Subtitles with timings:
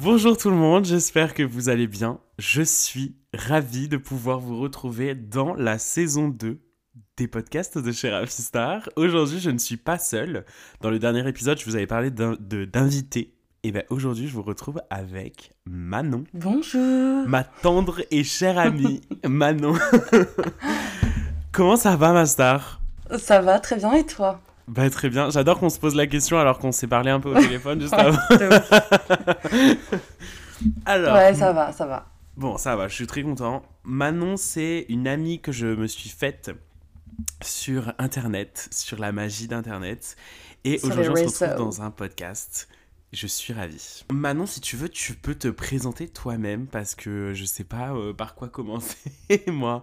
[0.00, 2.20] Bonjour tout le monde, j'espère que vous allez bien.
[2.38, 6.60] Je suis ravi de pouvoir vous retrouver dans la saison 2
[7.16, 8.88] des podcasts de chez Star.
[8.94, 10.44] Aujourd'hui, je ne suis pas seul.
[10.82, 13.34] Dans le dernier épisode, je vous avais parlé d'invités.
[13.64, 16.22] Et bien aujourd'hui, je vous retrouve avec Manon.
[16.32, 17.26] Bonjour.
[17.26, 19.74] Ma tendre et chère amie, Manon.
[21.52, 22.80] Comment ça va, ma star?
[23.18, 24.40] Ça va très bien et toi?
[24.68, 27.30] Bah très bien, j'adore qu'on se pose la question alors qu'on s'est parlé un peu
[27.30, 28.18] au téléphone juste avant.
[30.84, 31.16] alors.
[31.16, 32.06] Ouais, ça va, ça va.
[32.36, 33.62] Bon, ça va, je suis très content.
[33.82, 36.50] Manon, c'est une amie que je me suis faite
[37.42, 40.16] sur Internet, sur la magie d'Internet.
[40.64, 42.68] Et aujourd'hui, on se retrouve dans un podcast.
[43.12, 44.04] Je suis ravi.
[44.12, 48.12] Manon, si tu veux, tu peux te présenter toi-même parce que je sais pas euh,
[48.12, 48.98] par quoi commencer,
[49.46, 49.82] moi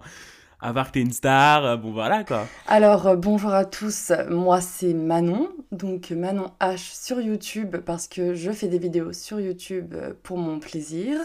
[0.62, 2.48] que t'es une star, euh, bon voilà quoi.
[2.68, 8.34] Alors euh, bonjour à tous, moi c'est Manon, donc Manon H sur YouTube parce que
[8.34, 11.20] je fais des vidéos sur YouTube euh, pour mon plaisir.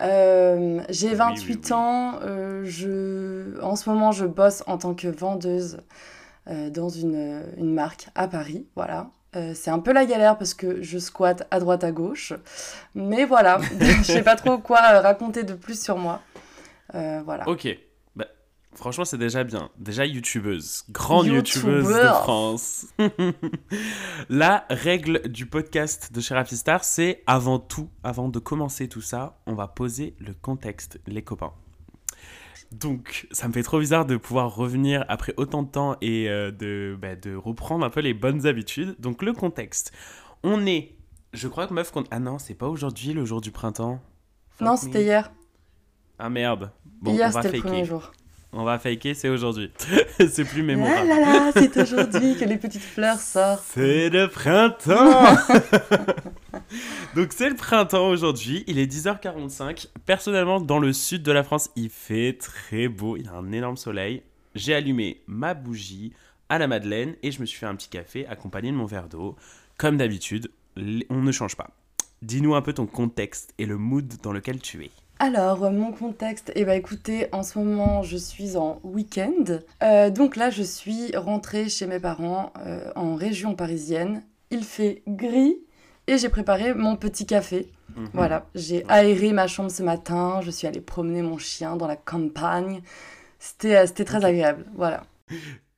[0.00, 2.20] J'ai 28 ans,
[2.64, 3.58] je...
[3.62, 5.78] en ce moment je bosse en tant que vendeuse
[6.46, 9.08] dans une, une, marque à Paris, voilà.
[9.54, 12.34] c'est un peu la galère parce que je squatte à droite à gauche,
[12.94, 16.20] mais voilà, je sais pas trop quoi raconter de plus sur moi.
[16.92, 17.48] voilà.
[17.48, 17.85] Ok.
[18.76, 19.70] Franchement, c'est déjà bien.
[19.78, 22.86] Déjà youtubeuse, grande youtubeuse de France.
[24.28, 29.54] La règle du podcast de Star, c'est avant tout, avant de commencer tout ça, on
[29.54, 31.54] va poser le contexte, les copains.
[32.70, 36.50] Donc, ça me fait trop bizarre de pouvoir revenir après autant de temps et euh,
[36.50, 38.94] de, bah, de reprendre un peu les bonnes habitudes.
[38.98, 39.90] Donc, le contexte.
[40.42, 40.96] On est,
[41.32, 44.02] je crois que meuf, ah non, c'est pas aujourd'hui le jour du printemps.
[44.60, 45.32] non, c'était hier.
[46.18, 46.72] Ah merde.
[47.00, 48.12] Bon, hier, c'était le premier jour.
[48.52, 49.70] On va faker, c'est aujourd'hui.
[50.18, 50.98] c'est plus mémorable.
[51.00, 53.64] Ah là là, c'est aujourd'hui que les petites fleurs sortent.
[53.74, 55.36] C'est le printemps
[57.14, 59.88] Donc c'est le printemps aujourd'hui, il est 10h45.
[60.06, 63.52] Personnellement, dans le sud de la France, il fait très beau, il y a un
[63.52, 64.22] énorme soleil.
[64.54, 66.12] J'ai allumé ma bougie
[66.48, 69.08] à la madeleine et je me suis fait un petit café accompagné de mon verre
[69.08, 69.36] d'eau.
[69.76, 70.50] Comme d'habitude,
[71.10, 71.70] on ne change pas.
[72.22, 74.90] Dis-nous un peu ton contexte et le mood dans lequel tu es.
[75.18, 79.60] Alors, euh, mon contexte, eh ben, écoutez, en ce moment, je suis en week-end.
[79.82, 84.22] Euh, donc là, je suis rentrée chez mes parents euh, en région parisienne.
[84.50, 85.56] Il fait gris
[86.06, 87.70] et j'ai préparé mon petit café.
[87.96, 88.08] Mhm.
[88.12, 91.96] Voilà, j'ai aéré ma chambre ce matin, je suis allée promener mon chien dans la
[91.96, 92.82] campagne.
[93.38, 95.04] C'était très agréable, voilà.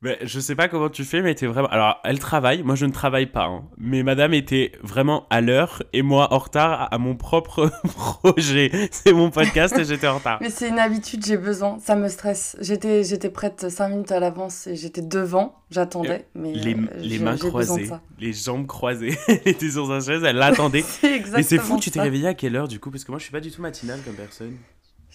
[0.01, 1.67] Mais je sais pas comment tu fais, mais t'es vraiment.
[1.69, 3.47] Alors, elle travaille, moi je ne travaille pas.
[3.47, 3.65] Hein.
[3.79, 8.71] Mais madame était vraiment à l'heure et moi en retard à mon propre projet.
[8.93, 10.39] C'est mon podcast et j'étais en retard.
[10.41, 11.81] Mais c'est une habitude, j'ai besoin.
[11.81, 12.57] Ça me stresse.
[12.61, 16.27] J'étais, j'étais prête 5 minutes à l'avance et j'étais devant, j'attendais.
[16.37, 19.19] Mais les, euh, les mains croisées, les jambes croisées.
[19.27, 20.85] elle était sur sa chaise, elle l'attendait.
[21.03, 22.93] Mais c'est fou, tu t'es réveillée à quelle heure du coup?
[22.93, 24.55] Parce que moi je suis pas du tout matinale comme personne.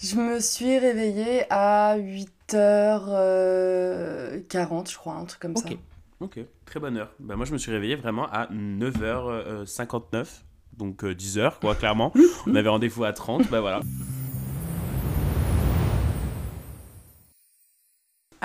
[0.03, 4.41] Je me suis réveillée à 8h40, euh,
[4.85, 5.69] je crois, un truc comme ça.
[6.19, 7.13] Ok, très bonne heure.
[7.19, 10.25] Bah, moi, je me suis réveillée vraiment à 9h59,
[10.77, 12.11] donc 10h, euh, quoi, clairement.
[12.47, 13.79] On avait rendez-vous à 30, bah voilà.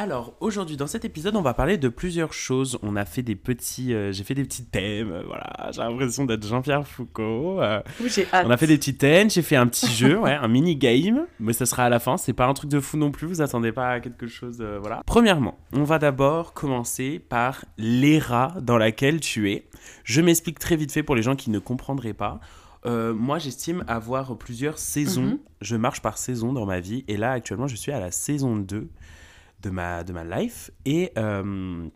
[0.00, 2.78] Alors, aujourd'hui, dans cet épisode, on va parler de plusieurs choses.
[2.84, 3.92] On a fait des petits...
[3.92, 5.72] Euh, j'ai fait des petits thèmes, euh, voilà.
[5.72, 7.60] J'ai l'impression d'être Jean-Pierre Foucault.
[7.60, 7.82] Euh.
[8.06, 8.46] j'ai hâte.
[8.46, 11.26] On a fait des petits thèmes, j'ai fait un petit jeu, ouais, un mini-game.
[11.40, 13.40] Mais ça sera à la fin, c'est pas un truc de fou non plus, vous
[13.40, 15.02] attendez pas à quelque chose, voilà.
[15.04, 19.66] Premièrement, on va d'abord commencer par l'era dans laquelle tu es.
[20.04, 22.38] Je m'explique très vite fait pour les gens qui ne comprendraient pas.
[22.84, 25.22] moi, j'estime avoir plusieurs saisons.
[25.22, 25.38] Mhm.
[25.60, 27.04] Je marche par saison dans ma vie.
[27.08, 28.88] Et là, actuellement, je suis à la saison 2
[29.62, 30.70] de ma, de ma life.
[30.84, 31.86] Et, euh,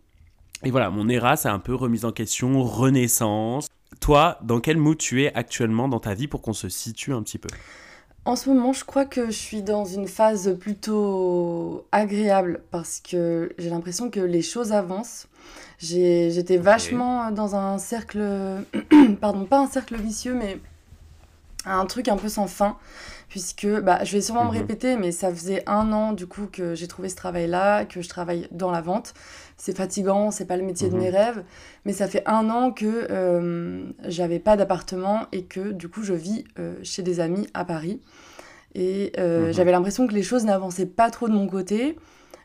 [0.63, 3.67] et voilà, mon ERA, c'est un peu remise en question, renaissance.
[3.99, 7.21] Toi, dans quel mood tu es actuellement dans ta vie pour qu'on se situe un
[7.23, 7.49] petit peu?
[8.25, 13.53] En ce moment, je crois que je suis dans une phase plutôt agréable parce que
[13.57, 15.27] j'ai l'impression que les choses avancent.
[15.79, 18.63] J'étais vachement dans un cercle,
[19.21, 20.57] pardon, pas un cercle vicieux, mais
[21.65, 22.77] un truc un peu sans fin
[23.33, 24.57] puisque bah, je vais sûrement me mhm.
[24.57, 28.07] répéter, mais ça faisait un an du coup que j'ai trouvé ce travail-là, que je
[28.07, 29.15] travaille dans la vente.
[29.57, 31.15] C'est fatigant, c'est pas le métier de mes mhm.
[31.15, 31.43] rêves,
[31.83, 36.13] mais ça fait un an que euh, j'avais pas d'appartement et que du coup je
[36.13, 38.01] vis euh, chez des amis à Paris.
[38.75, 39.53] Et euh, mhm.
[39.53, 41.97] j'avais l'impression que les choses n'avançaient pas trop de mon côté.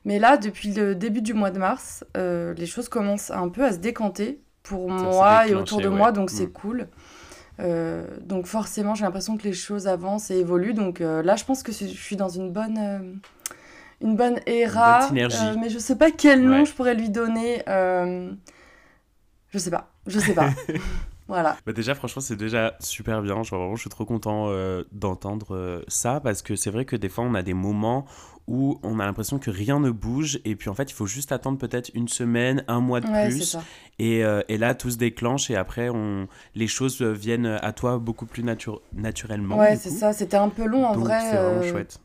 [0.06, 3.72] Mais là, depuis le début du mois de mars, les choses commencent un peu à
[3.72, 6.88] se décanter pour moi et autour de moi, donc c'est cool.
[7.60, 10.74] Euh, donc forcément, j'ai l'impression que les choses avancent et évoluent.
[10.74, 13.14] Donc euh, là, je pense que je suis dans une bonne, euh,
[14.00, 15.10] une bonne éra.
[15.12, 17.62] mais je sais pas quel nom je pourrais lui donner.
[17.66, 19.90] je sais pas.
[20.06, 20.50] Je sais pas.
[21.28, 21.58] Voilà.
[21.66, 23.42] Bah déjà, franchement, c'est déjà super bien.
[23.42, 26.96] Genre, vraiment, je suis trop content euh, d'entendre euh, ça parce que c'est vrai que
[26.96, 28.06] des fois, on a des moments
[28.48, 31.32] où on a l'impression que rien ne bouge et puis en fait, il faut juste
[31.32, 33.56] attendre peut-être une semaine, un mois de Ouais, plus.
[34.00, 36.28] Et, euh, et là, tout se déclenche et après, on...
[36.54, 39.56] les choses viennent à toi beaucoup plus natu- naturellement.
[39.58, 40.12] Ouais, c'est ça.
[40.12, 41.20] C'était un peu long en Donc, vrai.
[41.20, 42.00] c'est vraiment euh, chouette.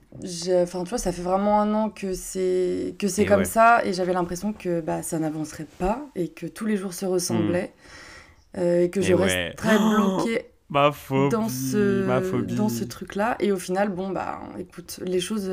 [0.63, 3.45] Enfin, tu vois, ça fait vraiment un an que c'est que c'est Et comme ouais.
[3.45, 7.05] ça et j'avais l'impression que bah, ça n'avancerait pas et que tous les jours se
[7.05, 7.73] ressemblaient
[8.57, 9.53] euh, et que Et je ouais.
[9.55, 12.55] resterais bloquée Ma phobie, dans ce, ma phobie.
[12.55, 13.37] dans ce truc-là.
[13.39, 15.49] Et au final, bon, bah, écoute, les choses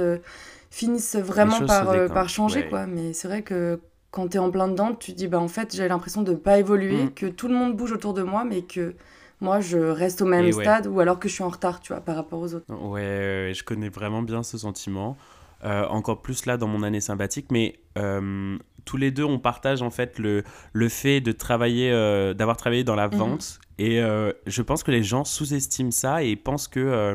[0.71, 2.69] finissent vraiment par, euh, par changer, ouais.
[2.69, 2.87] quoi.
[2.87, 3.81] Mais c'est vrai que
[4.11, 6.59] quand t'es en plein dedans, tu te dis, bah, en fait, j'ai l'impression de pas
[6.59, 7.11] évoluer, Mm.
[7.15, 8.95] que tout le monde bouge autour de moi, mais que
[9.41, 10.65] moi, je reste au même Et ouais.
[10.65, 12.67] stade ou alors que je suis en retard, tu vois, par rapport aux autres.
[12.73, 15.17] Ouais, je connais vraiment bien ce sentiment.
[15.63, 18.57] Euh, encore plus là dans mon année sympathique, mais euh,
[18.87, 20.43] tous les deux on partage en fait le,
[20.73, 23.15] le fait de travailler, euh, d'avoir travaillé dans la Mhm.
[23.19, 23.61] vente.
[23.79, 27.15] Et je pense que les gens sous-estiment ça et pensent que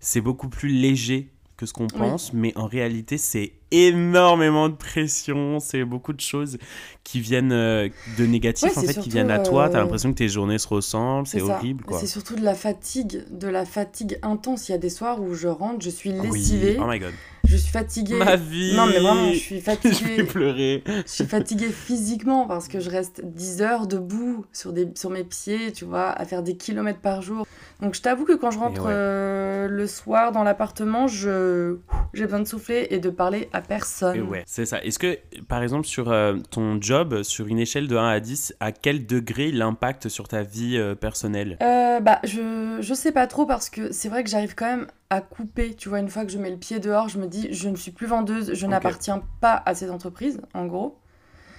[0.00, 5.58] c'est beaucoup plus léger que ce qu'on pense, mais en réalité c'est énormément de pression,
[5.60, 6.58] c'est beaucoup de choses
[7.04, 7.88] qui viennent euh,
[8.18, 9.68] de négatif Ouais, en fait, surtout, qui viennent à toi.
[9.68, 11.98] T'as euh, l'impression que tes journées se ressemblent, c'est horrible quoi.
[11.98, 14.68] C'est surtout de la fatigue, de la fatigue intense.
[14.68, 17.12] Il y a des soirs où je rentre, je suis Oui, lessivée, oh my god.
[17.44, 18.16] je suis fatiguée.
[18.18, 20.24] Ma vie Non, mais vraiment, je suis Je vais fatiguée.
[20.24, 20.84] pleurer.
[20.86, 25.24] Je suis fatiguée physiquement parce que je reste 10 heures debout sur, des, sur mes
[25.24, 27.46] pieds, tu vois, à faire des kilomètres par jour.
[27.80, 28.92] Donc je t'avoue que quand je rentre ouais.
[28.92, 31.78] euh, le soir dans l'appartement, je
[32.12, 34.16] j'ai besoin de souffler et de parler à personne.
[34.16, 34.82] Et ouais, c'est ça.
[34.82, 35.18] Est-ce que,
[35.48, 39.06] par exemple, sur euh, ton job, sur une échelle de 1 à 10, à quel
[39.06, 41.58] degré il impacte sur ta vie euh, personnelle?
[41.62, 44.86] Euh, bah, je, je sais pas trop parce que c'est vrai que j'arrive quand même
[45.10, 45.74] à couper.
[45.74, 47.76] Tu vois, une fois que je mets le pied dehors, je me dis, je ne
[47.76, 50.98] suis plus vendeuse, je n'appartiens pas à cette entreprise, en gros.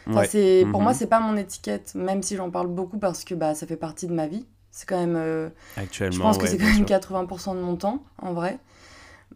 [0.10, 0.26] Enfin, Ouais.
[0.28, 0.86] c'est, Pour Mhm.
[0.86, 3.78] moi, c'est pas mon étiquette, même si j'en parle beaucoup parce que bah, ça fait
[3.78, 4.46] partie de ma vie.
[4.72, 5.16] C'est quand même.
[5.16, 6.86] euh, Actuellement, Je pense que ouais, c'est quand même sûr.
[6.86, 8.58] 80% de mon temps, en vrai.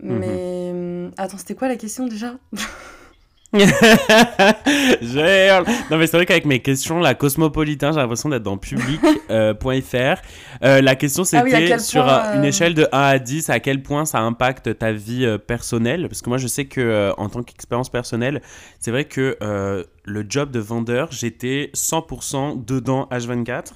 [0.02, 0.20] Mhm.
[0.20, 2.36] Mais hum, attends, c'était quoi la question déjà.
[3.54, 9.16] Non mais c'est vrai qu'avec mes questions, la cosmopolitain, j'ai l'impression d'être dans public.fr.
[9.32, 9.54] Euh.
[10.64, 13.20] Euh, la question Ah oui, c'était sur point, euh, une euh, échelle de 1 à
[13.20, 16.08] 10, à quel point ça impacte ta vie personnelle?
[16.08, 18.42] Parce que moi je sais que en tant qu'expérience personnelle,
[18.80, 23.74] c'est vrai que le job de vendeur, j'étais 100% dedans H24.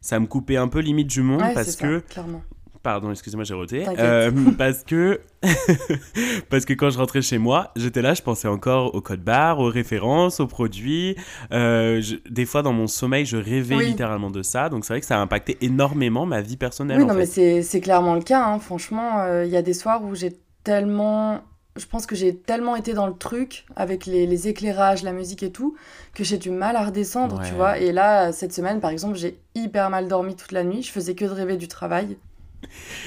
[0.00, 2.42] Ça me coupait un peu limite du monde Ouais, parce ça, que clairement.
[2.82, 3.84] Pardon, excusez-moi, j'ai roté.
[3.98, 5.20] Euh, parce que
[6.48, 9.58] parce que quand je rentrais chez moi, j'étais là, je pensais encore au code barre,
[9.58, 11.16] aux références, aux produits.
[11.52, 13.86] Euh, je- des fois, dans mon sommeil, je rêvais Oui.
[13.88, 14.68] littéralement de ça.
[14.68, 16.98] Donc c'est vrai que ça a impacté énormément ma vie personnelle.
[16.98, 17.60] Oui, en non, mais fait.
[17.60, 18.44] c'est c'est clairement le cas.
[18.46, 18.58] hein.
[18.58, 20.32] Franchement, euh, il y a des soirs où j'ai
[20.64, 21.40] tellement.
[21.76, 25.42] Je pense que j'ai tellement été dans le truc avec les, les éclairages, la musique
[25.44, 25.76] et tout,
[26.14, 27.78] que j'ai du mal à redescendre, tu vois.
[27.78, 30.82] Et là, cette semaine, par exemple, j'ai hyper mal dormi toute la nuit.
[30.82, 32.16] Je faisais que de rêver du travail.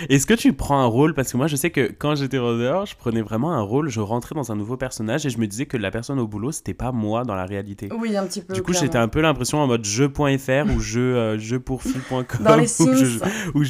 [0.10, 2.86] Est-ce que tu prends un rôle Parce que moi, je sais que quand j'étais vendeur,
[2.86, 3.90] je prenais vraiment un rôle.
[3.90, 6.52] Je rentrais dans un nouveau personnage et je me disais que la personne au boulot,
[6.52, 7.90] c'était pas moi dans la réalité.
[7.98, 8.54] Oui, un petit peu.
[8.54, 11.38] Du coup, j'étais un peu l'impression en mode jeu.fr ou jeu, euh.
[12.44, 13.20] Dans les ou je-
[13.54, 13.64] ou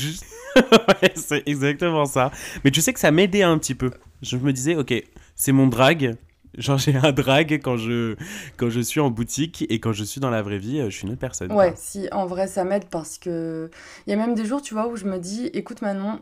[1.01, 2.29] ouais, c'est exactement ça
[2.63, 3.89] mais tu sais que ça m'aidait un petit peu
[4.21, 4.93] je me disais ok
[5.35, 6.15] c'est mon drag
[6.57, 8.15] genre j'ai un drag quand je
[8.57, 10.97] quand je suis en boutique et quand je suis dans la vraie vie euh, je
[10.97, 11.57] suis une autre personne quoi.
[11.57, 13.69] Ouais, si, en vrai, ça m'aide parce que
[14.05, 16.19] il y a même des jours, tu vois, où je me dis, écoute Manon,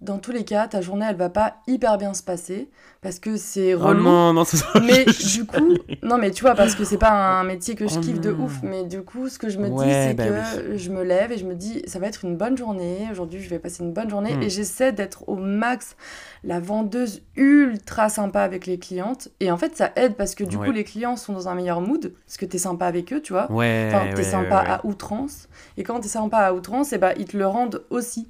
[0.00, 2.68] dans tous les cas, ta journée, elle va pas hyper bien se passer
[3.00, 4.02] parce que c'est oh relou.
[4.02, 7.10] non non c'est ça mais du coup, non, mais tu vois, parce que c'est pas
[7.40, 9.70] un métier que je Oh kiffe de ouf, mais du coup, ce que je me
[9.70, 12.36] dis, c'est bah que je me lève et je me dis, ça va être une
[12.36, 13.08] bonne journée.
[13.10, 14.42] Aujourd'hui, je vais passer une bonne journée Hmm.
[14.42, 15.96] et j'essaie d'être au max
[16.42, 19.28] la vendeuse ultra sympa avec les clientes.
[19.40, 20.66] Et en fait, ça aide parce que du Ouais.
[20.66, 23.32] coup, les clients sont dans un meilleur mood parce que t'es sympa avec eux, tu
[23.32, 23.50] vois.
[23.52, 25.48] ouais Enfin, t'es ouais, sympa à outrance.
[25.76, 28.28] Et quand t'es sympa à outrance, et bah, ils te le rendent aussi.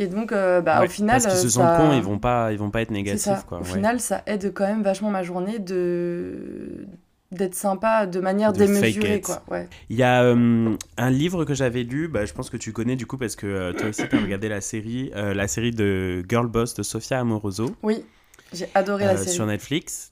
[0.00, 1.20] Et donc, euh, bah, Ouais, au final.
[1.22, 3.44] parce qu'ils se euh, sentent ça- cons ils vont pas ils vont pas être négatifs
[3.46, 3.68] quoi Au ouais.
[3.68, 6.86] final, ça aide quand même vachement ma journée de
[7.32, 9.24] d'être sympa de manière De démesurée, it.
[9.24, 9.42] quoi.
[9.48, 9.68] Ouais.
[9.88, 12.96] Il y a euh, un livre que j'avais lu, bah, je pense que tu connais
[12.96, 15.70] du coup parce que euh, toi aussi tu as regardé la série, euh, la série
[15.70, 18.04] de Girl Boss de Sofia Amoroso Oui,
[18.52, 19.30] j'ai adoré euh, la série.
[19.30, 20.10] sur Netflix.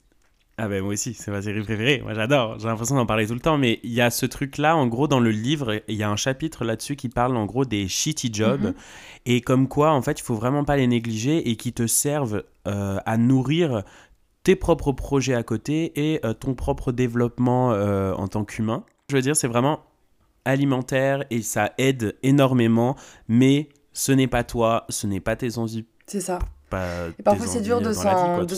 [0.61, 3.35] Ah ben moi aussi, c'est ma série préférée, moi j'adore, j'ai l'impression d'en parler tout
[3.35, 6.03] le temps, mais il y a ce truc-là, en gros dans le livre, il y
[6.03, 8.75] a un chapitre là-dessus qui parle en gros des shitty jobs, Mhm.
[9.27, 12.43] et comme quoi en fait il faut vraiment pas les négliger et qui te servent
[12.67, 13.85] euh, à nourrir
[14.43, 18.83] tes propres projets à côté et euh, ton propre développement euh, en tant qu'humain.
[19.11, 19.81] Je veux dire, c'est vraiment
[20.45, 22.97] alimentaire et ça aide énormément,
[23.29, 25.85] mais ce n'est pas toi, ce n'est pas tes envies.
[26.07, 26.41] C'est ça.
[26.71, 28.55] Pas Et parfois, c'est dur de s'en quoi, de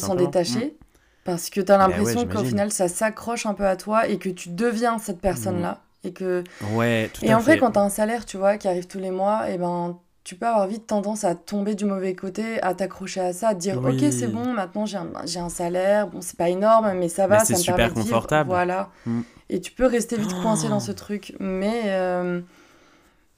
[1.24, 4.18] Parce que t'as Bah ouais, l'impression qu'au final, ça s'accroche un peu à toi et
[4.18, 5.80] que tu deviens cette personne-là.
[6.02, 6.42] Et que...
[6.72, 7.52] Ouais, tout et à en fait.
[7.54, 9.98] fait, quand tu as un salaire, tu vois, qui arrive tous les mois, et ben
[10.24, 13.54] tu peux avoir vite tendance à tomber du mauvais côté, à t'accrocher à ça, à
[13.54, 13.96] te dire Oui.
[14.02, 17.26] ok c'est bon, maintenant j'ai un, j'ai un salaire, bon c'est pas énorme mais ça
[17.26, 18.48] va, Mais ça me super permet de vivre, confortable.
[18.48, 18.90] voilà.
[19.06, 19.20] Mm.
[19.48, 20.70] Et tu peux rester vite coincé Oh.
[20.70, 22.40] dans ce truc, mais euh,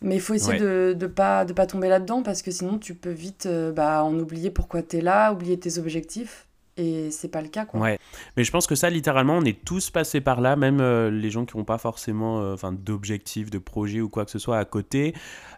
[0.01, 0.59] mais il faut essayer Ouais.
[0.61, 4.03] de de pas de pas tomber là-dedans parce que sinon tu peux vite euh, bah,
[4.05, 6.47] en oublier pourquoi t'es là, oublier tes objectifs
[6.79, 7.81] et c'est pas le cas quoi.
[7.81, 7.99] Ouais,
[8.37, 11.31] mais je pense que ça, littéralement, on est tous passés par là, même euh, les
[11.31, 14.65] gens qui n'ont pas forcément euh, d'objectifs, de projets ou quoi que ce soit à
[14.65, 15.15] côté,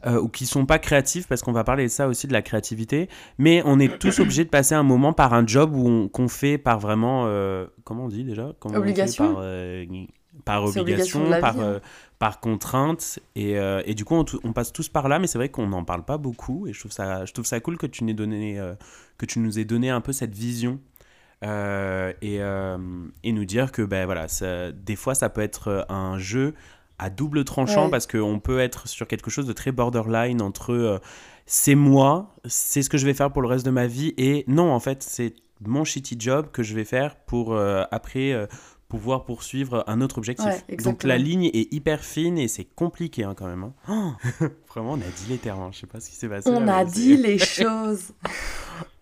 [0.06, 2.42] euh, ou qui sont pas créatifs, parce qu'on va parler de ça aussi, de la
[2.42, 5.73] créativité, mais on est tous obligés de passer un moment par un job
[6.11, 8.52] qu'on fait par vraiment, euh, comment on dit déjà?
[8.59, 9.37] Comment on fait Obligation.
[10.44, 11.80] Par, obligation, par, vie, hein.
[12.18, 15.68] par contrainte, et, et du coup, on, passe tous par là, mais c'est vrai qu'on
[15.68, 18.61] n'en parle pas beaucoup, et je trouve ça, je trouve ça cool que tu, donné,
[19.16, 20.80] que tu nous aies donné un peu cette vision
[21.44, 22.78] euh, et, euh,
[23.22, 26.54] et nous dire que ben voilà, ça- des fois ça peut être euh, un jeu
[26.98, 27.90] à double tranchant Ouais.
[27.90, 30.98] parce qu'on peut être sur quelque chose de très borderline entre euh,
[31.46, 34.44] c'est moi, c'est ce que je vais faire pour le reste de ma vie et
[34.48, 35.34] non en fait c'est
[35.66, 37.56] mon shitty job que je vais faire pour
[37.90, 38.32] après
[38.88, 40.46] pouvoir poursuivre un autre objectif.
[40.46, 43.64] Ouais, Donc la ligne est hyper fine et c'est compliqué hein, quand même.
[43.88, 44.16] hein.
[44.40, 45.70] Oh, vraiment on a dit les termes, hein.
[45.72, 46.48] je sais pas ce qui s'est passé.
[46.50, 48.12] On là, a dit les choses.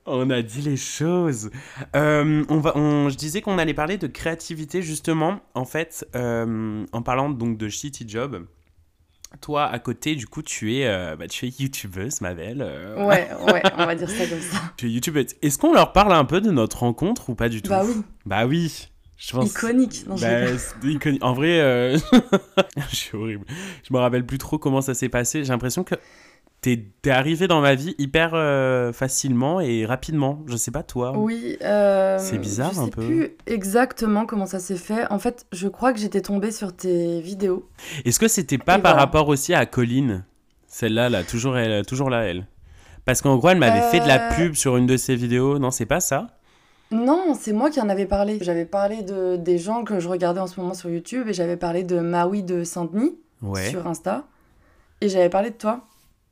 [0.06, 1.50] on a dit les choses.
[1.94, 5.40] Euh, on va, on- je disais qu'on allait parler de créativité justement.
[5.54, 8.46] En fait, euh, en parlant donc de shitty job.
[9.40, 12.60] Toi, à côté, du coup, tu es, euh, bah, tu es youtubeuse, ma belle.
[12.98, 14.58] Ouais, ouais, on va dire ça comme ça.
[14.76, 15.28] Tu es youtubeuse.
[15.40, 17.70] Est-ce qu'on leur parle un peu de notre rencontre ou pas du tout?
[17.70, 17.94] Bah oui,
[18.26, 18.90] Bah oui.
[19.16, 19.50] Je pense.
[19.50, 20.04] iconique.
[20.08, 21.22] Non, je Bah, iconique.
[21.24, 21.96] En vrai, euh,
[22.90, 23.44] je suis horrible.
[23.88, 25.44] Je me rappelle plus trop comment ça s'est passé.
[25.44, 25.94] J'ai l'impression que
[26.60, 30.42] t'es es arrivé dans ma vie hyper euh, facilement et rapidement.
[30.46, 31.16] Je sais pas toi.
[31.16, 33.06] Oui, euh, C'est bizarre je un sais peu.
[33.06, 35.06] plus exactement comment ça s'est fait.
[35.10, 37.68] En fait, je crois que j'étais tombée sur tes vidéos.
[38.04, 39.04] Est-ce que c'était pas Et par voilà.
[39.04, 40.24] rapport aussi à Colline?
[40.66, 42.46] Celle-là, là, toujours, elle, toujours là, elle.
[43.04, 44.34] Parce qu'en gros, elle m'avait fait de la Euh.
[44.36, 45.58] pub sur une de ses vidéos.
[45.58, 46.28] Non, c'est pas ça?
[46.92, 48.38] Non, c'est moi qui en avais parlé.
[48.40, 51.56] J'avais parlé de, des gens que je regardais en ce moment sur YouTube et j'avais
[51.56, 53.70] parlé de Maui de Saint-Denis Ouais.
[53.70, 54.24] sur Insta.
[55.00, 55.80] Et j'avais parlé de toi.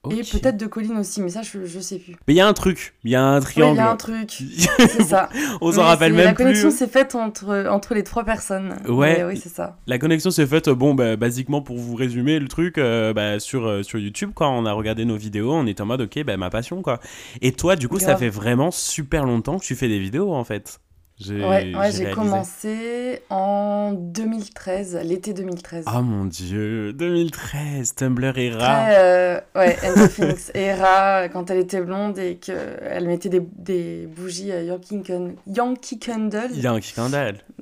[0.09, 2.13] Et peut-être de Colline aussi, mais ça, je, je sais plus.
[2.27, 2.95] Mais il y a un truc.
[3.05, 3.75] Il y a un triangle.
[3.75, 4.31] il y a un truc.
[4.79, 5.29] C'est ça.
[5.61, 6.45] On s'en rappelle même La plus.
[6.45, 8.77] connexion s'est faite entre, entre les trois personnes.
[8.89, 9.19] Ouais.
[9.19, 9.77] Mais oui, c'est ça.
[9.87, 13.67] La connexion s'est faite, bon, bah, basiquement pour vous résumer le truc, euh, bah, sur,
[13.67, 14.49] euh, sur YouTube, quoi.
[14.49, 16.99] On a regardé nos vidéos, on était en mode, ok, bah, ma passion, quoi.
[17.43, 20.45] Et toi, du coup, ça fait vraiment super longtemps que tu fais des vidéos, en
[20.45, 20.81] fait.
[21.21, 25.85] J'ai- Ouais, ouais j'ai commencé en 2013, l'été 2013.
[25.87, 28.29] Ah mon dieu, 2013, Tumblr.
[28.29, 34.07] Après, euh, ouais, Angel Phoenix Era, quand elle était blonde et qu'elle mettait des, des
[34.07, 36.51] bougies à Yankee, Candle- Yankee Candle.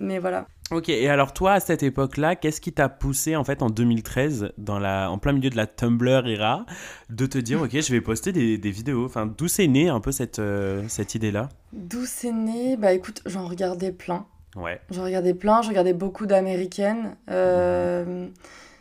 [0.00, 0.46] Mais voilà.
[0.70, 4.52] Ok, et alors toi, à cette époque-là, qu'est-ce qui t'a poussé, en fait, en 2013,
[4.58, 6.66] dans la, en plein milieu de la Tumblr era,
[7.08, 9.06] de te dire, ok, je vais poster des, des vidéos?
[9.06, 11.48] Enfin, d'où c'est né un peu cette, euh, cette idée-là?
[11.72, 14.26] D'où c'est né Bah écoute, j'en regardais plein.
[14.56, 14.78] Ouais.
[14.90, 17.16] J'en regardais plein, je regardais beaucoup d'américaines.
[17.30, 18.26] euh,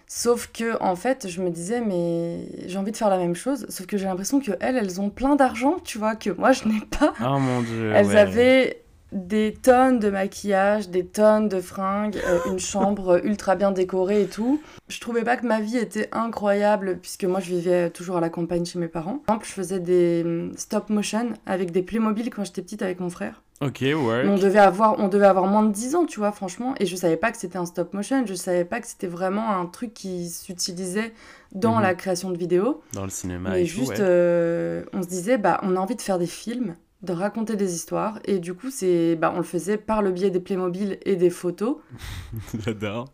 [0.10, 3.65] Sauf que, en fait, je me disais, mais j'ai envie de faire la même chose.
[3.70, 6.65] Sauf que j'ai l'impression que elles, elles ont plein d'argent, tu vois, que moi, je
[6.67, 7.13] n'ai pas.
[7.22, 7.91] Oh mon dieu.
[7.94, 8.15] Elles ouais.
[8.15, 14.23] avaient des tonnes de maquillage, des tonnes de fringues, euh, une chambre ultra bien décorée
[14.23, 14.61] et tout.
[14.89, 18.29] Je trouvais pas que ma vie était incroyable puisque moi je vivais toujours à la
[18.29, 19.19] campagne chez mes parents.
[19.25, 22.99] Par exemple, je faisais des hum, stop motion avec des Playmobil quand j'étais petite avec
[22.99, 23.41] mon frère.
[23.59, 23.95] Ok, ouais.
[24.23, 26.85] Mais on devait avoir on devait avoir moins de 10 ans, tu vois, franchement, et
[26.85, 29.65] je savais pas que c'était un stop motion, je savais pas que c'était vraiment un
[29.65, 31.11] truc qui s'utilisait
[31.53, 31.81] dans Mhm.
[31.81, 32.81] la création de vidéos.
[32.93, 33.97] Dans le cinéma Mais et juste, tout, ouais.
[34.01, 37.75] euh, on se disait, bah, on a envie de faire des films, de raconter des
[37.75, 41.15] histoires, et du coup, c'est, bah, on le faisait par le biais des Playmobil et
[41.15, 41.77] des photos.
[42.65, 43.05] J'adore.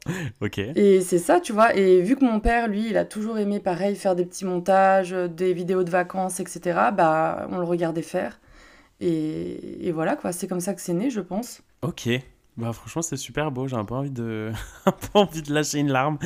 [0.42, 0.58] Ok.
[0.58, 1.76] Et c'est ça, tu vois.
[1.76, 5.14] Et vu que mon père, lui, il a toujours aimé, pareil, faire des petits montages,
[5.14, 6.62] euh, des vidéos de vacances, etc.,
[6.96, 8.40] bah, on le regardait faire.
[9.02, 10.32] Et, et voilà, quoi.
[10.32, 11.62] C'est comme ça que c'est né, je pense.
[11.82, 12.10] Ok.
[12.56, 14.52] Bah franchement c'est super beau, j'ai un peu envie de
[14.86, 16.20] un peu envie de lâcher une larme.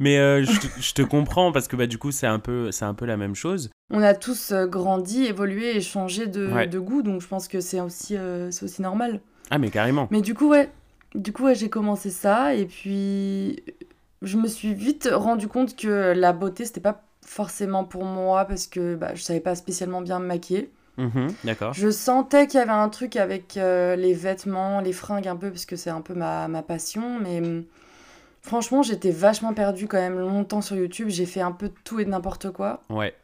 [0.00, 2.72] Mais euh, je, te, je te comprends parce que bah du coup c'est un peu
[2.72, 3.70] c'est un peu la même chose.
[3.90, 6.66] On a tous euh, grandi, évolué et changé de, Ouais.
[6.66, 9.20] de goût, donc je pense que c'est aussi, euh, c'est aussi normal.
[9.50, 10.08] Ah mais carrément.
[10.10, 10.68] Mais du coup, ouais,
[11.14, 13.62] du coup, ouais, j'ai commencé ça et puis
[14.20, 18.66] je me suis vite rendu compte que la beauté, c'était pas forcément pour moi parce
[18.66, 20.70] que bah, je savais pas spécialement bien me maquiller.
[20.98, 21.72] Mhm, D'accord.
[21.72, 25.50] Je sentais qu'il y avait un truc avec euh, les vêtements, les fringues un peu,
[25.50, 27.64] parce que c'est un peu ma, ma passion, mais hum,
[28.42, 31.08] franchement, j'étais vachement perdue quand même longtemps sur YouTube.
[31.08, 32.82] J'ai fait un peu de tout et de n'importe quoi.
[32.90, 33.14] Ouais.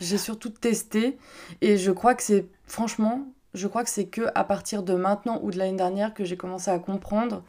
[0.00, 1.18] J'ai surtout testé
[1.60, 5.40] et je crois que c'est franchement, je crois que c'est que à partir de maintenant
[5.42, 7.42] ou de l'année dernière que j'ai commencé à comprendre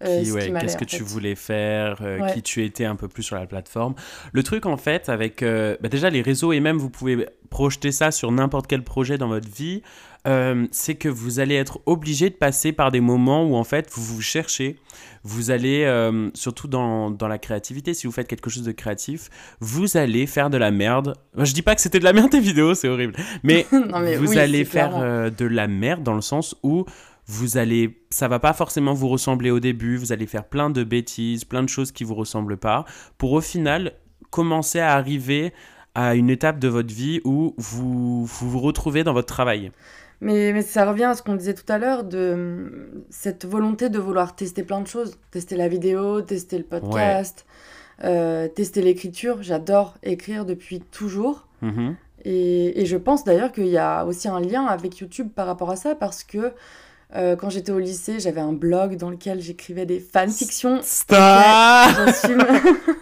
[0.00, 2.00] qu'est-ce que tu voulais faire,
[2.34, 3.94] qui tu étais un peu plus sur la plateforme.
[4.32, 8.10] Le truc en fait avec bah, déjà les réseaux et même vous pouvez projeter ça
[8.10, 9.82] sur n'importe quel projet dans votre vie.
[10.26, 13.88] Euh, c'est que vous allez être obligé de passer par des moments où en fait
[13.92, 14.76] vous vous cherchez.
[15.22, 19.28] Vous allez, euh, surtout dans, dans, la créativité, si vous faites quelque chose de créatif,
[19.60, 21.14] vous allez faire de la merde.
[21.36, 23.14] Je dis pas que c'était de la merde tes vidéos, c'est horrible.
[23.44, 23.66] Mais,
[24.18, 26.84] vous allez faire euh, de la merde dans le sens où
[27.26, 29.96] vous allez, ça va pas forcément vous ressembler au début.
[29.96, 32.84] Vous allez faire plein de bêtises, plein de choses qui vous ressemblent pas,
[33.18, 33.92] pour au final
[34.30, 35.52] commencer à arriver
[35.94, 39.72] à une étape de votre vie où vous vous, vous retrouvez dans votre travail.
[40.20, 43.98] Mais, mais ça revient à ce qu'on disait tout à l'heure, de cette volonté de
[43.98, 45.18] vouloir tester plein de choses.
[45.30, 47.44] Tester la vidéo, tester le podcast,
[48.04, 49.42] euh, tester l'écriture.
[49.42, 51.46] J'adore écrire depuis toujours.
[51.62, 51.94] Mm-hmm.
[52.24, 55.70] Et, et, je pense d'ailleurs qu'il y a aussi un lien avec YouTube par rapport
[55.70, 56.52] à ça, parce que
[57.14, 60.80] euh, quand j'étais au lycée, j'avais un blog dans lequel j'écrivais des fanfictions.
[60.82, 61.18] Stop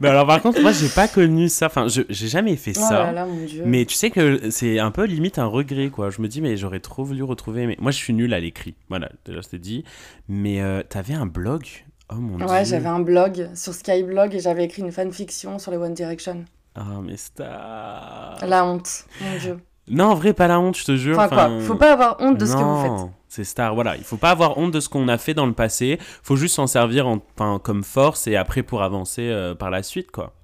[0.00, 1.66] mais alors par contre, moi j'ai pas connu ça.
[1.66, 3.26] Enfin, j'ai jamais fait oh ça.
[3.64, 6.10] Mais tu sais que c'est un peu limite un regret quoi.
[6.10, 7.66] Je me dis mais j'aurais trop voulu retrouver.
[7.66, 8.74] Mais moi je suis nul à l'écrit.
[8.88, 9.84] Voilà, déjà je t'ai dit.
[10.28, 11.66] Mais euh, t'avais un blog?
[12.10, 15.76] Oh mon ouais, j'avais un blog sur Skyblog et j'avais écrit une fanfiction sur les
[15.76, 16.44] One Direction.
[16.74, 17.46] Ah mais stop.
[17.46, 19.58] La honte, mon dieu.
[19.90, 21.18] Non, en vrai, pas la honte, je te jure.
[21.18, 23.10] Enfin, quoi Faut pas avoir honte de ce que vous faites.
[23.28, 23.96] C'est star, voilà.
[23.96, 25.98] Il faut pas avoir honte de ce qu'on a fait dans le passé.
[26.22, 30.10] Faut juste s'en servir en, comme force et après pour avancer euh, par la suite,
[30.10, 30.34] quoi.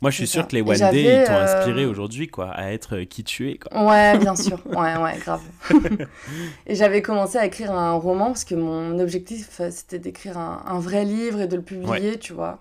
[0.00, 2.72] Moi, je suis sûr que les One Day, ils t'ont euh, inspiré aujourd'hui, quoi, à
[2.72, 3.84] être euh, qui tu es, quoi.
[3.84, 4.58] Ouais, bien sûr.
[4.64, 5.42] Ouais, ouais, grave.
[6.66, 11.04] et j'avais commencé à écrire un roman parce que mon objectif, c'était d'écrire un, vrai
[11.04, 12.60] livre et de le publier, tu vois.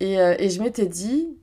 [0.00, 1.38] Et, et je m'étais dit,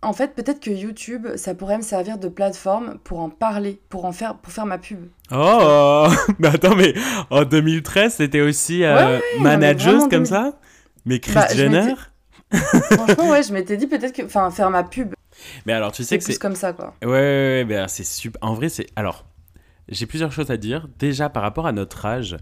[0.00, 4.04] en fait, peut-être que YouTube, ça pourrait me servir de plateforme pour en parler, pour
[4.04, 5.08] en faire, pour faire ma pub.
[5.32, 6.06] Oh,
[6.38, 6.94] mais attends, mais
[7.30, 10.52] en 2013, c'était aussi euh, manageuse comme ça?
[11.04, 11.94] Mais Chris bah, Jenner?
[12.52, 15.14] Franchement, ouais, je m'étais dit peut-être que, enfin, faire ma pub.
[15.66, 16.94] Mais alors, tu sais que c'est comme ça, quoi.
[17.02, 18.38] Ouais, ouais, ouais, c'est super.
[18.42, 19.26] En vrai, c'est alors,
[19.88, 20.88] j'ai plusieurs choses à dire.
[20.98, 22.36] Déjà, par rapport à notre âge,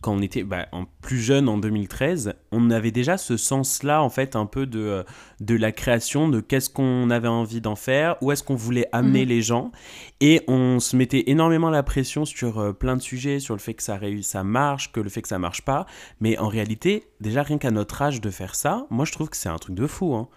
[0.00, 4.10] quand on était bah, en plus jeune en 2013, on avait déjà ce sens-là, en
[4.10, 5.04] fait, un peu de,
[5.40, 9.22] de la création, de qu'est-ce qu'on avait envie d'en faire, où est-ce qu'on voulait amener
[9.22, 9.28] mhm.
[9.28, 9.72] les gens.
[10.20, 13.74] Et on se mettait énormément la pression sur euh, plein de sujets, sur le fait
[13.74, 15.86] que ça, réussit, ça marche, que le fait que ça marche pas.
[16.20, 19.36] Mais en réalité, déjà rien qu'à notre âge de faire ça, moi je trouve que
[19.36, 20.14] c'est un truc de fou.
[20.14, 20.28] Hein.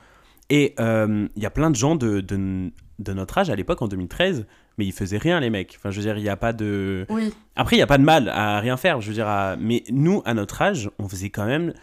[0.49, 3.81] Et euh, il y a plein de gens de, de, de notre âge à l'époque,
[3.81, 4.47] en 2013,
[4.79, 5.75] mais ils faisaient rien, les mecs.
[5.77, 7.05] Enfin, je veux dire, il n'y a pas de.
[7.09, 7.31] Oui.
[7.55, 9.01] Après, il n'y a pas de mal à rien faire.
[9.01, 9.27] Je veux dire,
[9.59, 11.73] mais nous, à notre âge, on faisait quand même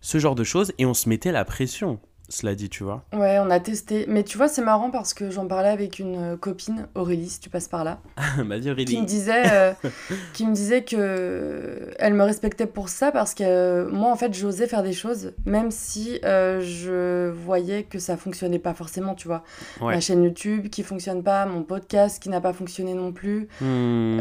[0.00, 3.04] ce genre de choses et on se mettait la pression cela dit, tu vois.
[3.12, 4.04] Ouais, on a testé.
[4.08, 7.40] Mais tu vois, c'est marrant parce que j'en parlais avec une euh, copine, Aurélie, si
[7.40, 8.00] tu passes par là.
[8.38, 8.94] Vas-y, Aurélie.
[8.94, 9.72] Qui me disait, euh,
[10.32, 14.34] qui me disait que elle me respectait pour ça parce que euh, moi, en fait,
[14.34, 19.44] j'osais faire des choses, même si je voyais que ça fonctionnait pas forcément, tu vois.
[19.80, 23.48] Ma chaîne YouTube qui fonctionne pas, mon podcast qui n'a pas fonctionné non plus.
[23.60, 24.20] Hmm.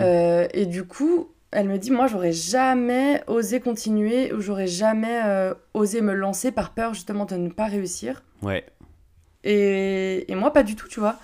[0.54, 5.54] et du coup, elle me dit, moi, j'aurais jamais osé continuer ou j'aurais jamais euh,
[5.74, 8.24] osé me lancer par peur justement de ne pas réussir.
[8.42, 8.66] Ouais.
[9.46, 11.16] Et, et moi, pas du tout, tu vois.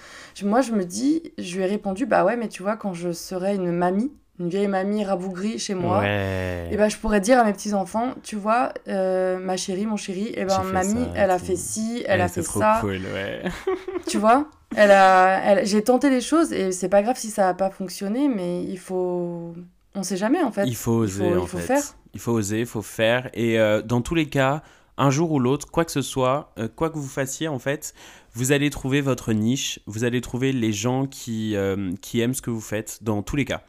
[0.44, 3.12] moi, je me dis, je lui ai répondu, bah ouais, mais tu vois, quand je
[3.12, 7.44] serai une mamie, une vieille mamie rabougrie chez moi, et ben je pourrais dire à
[7.44, 11.40] mes petits enfants, tu vois, euh, ma chérie, mon chéri, et ben mamie, elle a
[11.40, 12.78] fait ci, elle a fait trop ça.
[12.82, 13.44] Cool, ouais.
[14.08, 15.66] tu vois, elle a, elle...
[15.66, 18.80] j'ai tenté des choses et c'est pas grave si ça a pas fonctionné, mais il
[18.80, 19.54] faut,
[19.96, 20.66] on sait jamais en fait.
[20.68, 21.60] Il faut oser il faut, en fait.
[21.60, 21.84] Faire.
[22.14, 23.30] Il faut oser, il faut faire.
[23.34, 24.64] Et euh, dans tous les cas,
[24.98, 27.94] un jour ou l'autre, quoi que ce soit, euh, quoi que vous fassiez en fait,
[28.34, 32.42] vous allez trouver votre niche, vous allez trouver les gens qui, euh, qui aiment ce
[32.42, 33.64] que vous faites dans tous les cas.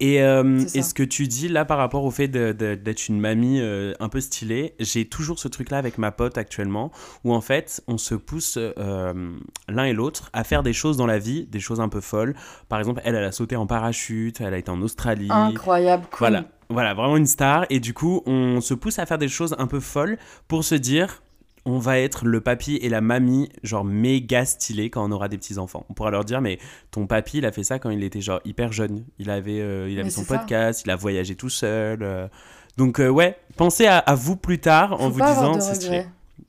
[0.00, 3.92] Et, euh, ce que tu dis là par rapport au fait d'être une mamie euh,
[4.00, 6.90] un peu stylée, j'ai toujours ce truc là avec ma pote actuellement,
[7.22, 9.32] où en fait on se pousse euh,
[9.68, 12.34] l'un et l'autre à faire des choses dans la vie, des choses un peu folles.
[12.70, 15.28] Par exemple, elle, elle a sauté en parachute, elle a été en Australie.
[15.30, 16.18] Incroyable, cool.
[16.18, 17.66] Voilà, voilà, vraiment une star.
[17.68, 20.16] Et du coup, on se pousse à faire des choses un peu folles
[20.48, 21.22] pour se dire,
[21.64, 25.36] on va être le papy et la mamie, genre méga stylé quand on aura des
[25.36, 25.84] petits enfants.
[25.88, 26.58] On pourra leur dire, mais
[26.90, 29.04] ton papy, il a fait ça quand il était genre hyper jeune.
[29.18, 32.02] Il avait, euh, il avait son podcast, il a voyagé tout seul.
[32.02, 32.28] Euh.
[32.76, 36.06] Donc, euh, ouais, pensez à, vous plus tard en vous disant, c'est stylé.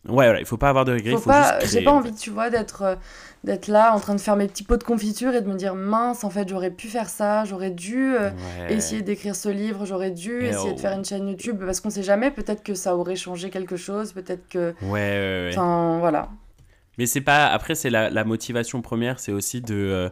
[0.07, 1.11] Ouais, voilà, il faut pas avoir de regrets.
[1.11, 2.97] Faut, pas, J'ai pas envie, tu vois, d'être
[3.43, 5.73] d'être là en train de faire mes petits pots de confiture et de me dire
[5.73, 8.29] mince en fait j'aurais pu faire ça j'aurais dû euh,
[8.69, 12.03] essayer d'écrire ce livre j'aurais dû essayer de faire une chaîne YouTube parce qu'on sait
[12.03, 15.49] jamais peut-être que ça aurait changé quelque chose peut-être que ouais.
[15.51, 16.29] Enfin voilà.
[16.97, 20.09] Mais c'est pas après c'est la, la, motivation première c'est aussi de euh,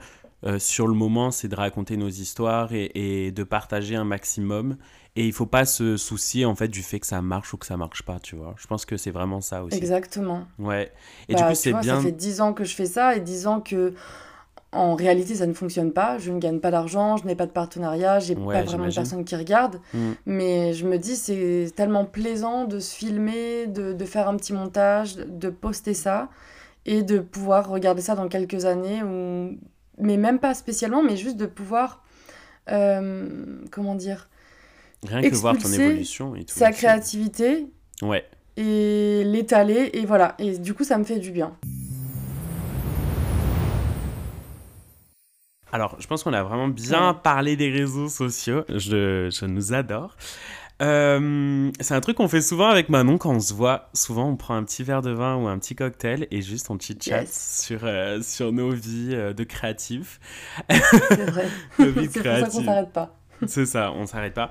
[0.58, 4.78] sur le moment, c'est de raconter nos histoires et, et, de partager un maximum.
[5.15, 7.65] Et il faut pas se soucier en fait du fait que ça marche ou que
[7.65, 8.56] ça marche pas, tu vois.
[8.58, 9.78] Je pense que c'est vraiment ça aussi.
[9.78, 10.45] Exactement.
[10.60, 10.93] Ouais.
[11.28, 11.97] Et bah, du coup, c'est bien.
[11.97, 13.93] Ça fait 10 ans que je fais ça et 10 ans que
[14.71, 16.19] en réalité, ça ne fonctionne pas.
[16.19, 18.93] Je ne gagne pas d'argent, je n'ai pas de partenariat, j'ai Ouais, pas vraiment de
[18.93, 19.82] personnes qui regardent.
[19.93, 20.12] Mm.
[20.28, 24.54] Mais je me dis, c'est tellement plaisant de se filmer, de, de faire un petit
[24.54, 26.30] montage, de poster ça
[26.86, 29.02] et de pouvoir regarder ça dans quelques années.
[29.99, 32.03] Mais même pas spécialement, mais juste de pouvoir.
[32.71, 33.27] euh,
[33.71, 34.29] comment dire
[35.07, 36.53] Rien que voir ton évolution et tout.
[36.53, 37.67] Sa créativité
[38.01, 38.25] Ouais.
[38.57, 39.89] et l'étaler.
[39.93, 40.35] Et voilà.
[40.39, 41.55] Et du coup, ça me fait du bien.
[45.71, 48.63] Alors, je pense qu'on a vraiment bien parlé des réseaux sociaux.
[48.69, 50.15] Je, je nous adore.
[50.82, 53.89] Euh, c'est un truc qu'on fait souvent avec Manon quand on se voit.
[53.94, 56.78] Souvent, on prend un petit verre de vin ou un petit cocktail et juste on
[56.78, 57.63] chit-chat Yes.
[57.65, 60.20] sur, euh, sur nos vies euh, de créatifs.
[60.70, 61.48] C'est vrai.
[61.78, 63.15] C'est pour ça qu'on s'arrête pas.
[63.48, 64.50] C'est ça, on s'arrête pas.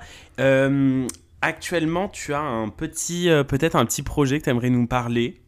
[1.41, 5.41] Actuellement, tu as un petit, peut-être un petit projet que tu aimerais nous parler.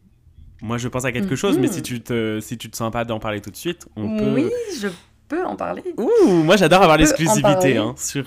[0.62, 3.04] Moi, je pense à quelque chose, mais si tu te, si tu te sens pas
[3.04, 4.32] d'en parler tout de suite, on peut.
[4.34, 4.88] Oui, je
[5.32, 5.82] peux en parler.
[5.96, 8.26] Ouh, moi j'adore avoir l'exclusivité hein, sur,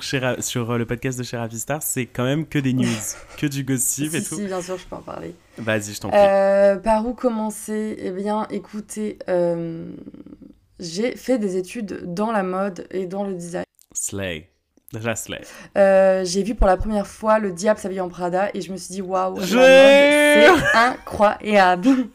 [0.71, 1.83] euh, le podcast de Chez Star.
[1.83, 2.87] C'est quand même que des news,
[3.37, 4.35] que du gossip Si, et tout.
[4.35, 5.35] si, bien sûr, je peux en parler.
[5.59, 6.17] Vas-y, je t'en prie.
[6.19, 7.95] Euh, par où commencer?
[7.99, 9.85] Eh bien, écoutez, euh,
[10.79, 13.65] j'ai fait des études dans la mode et dans le design.
[13.93, 14.49] Slay.
[14.91, 15.41] Déjà slay.
[15.77, 18.77] Euh, j'ai vu pour la première fois le diable s'habiller en Prada et je me
[18.77, 22.07] suis dit waouh, c'est incroyable.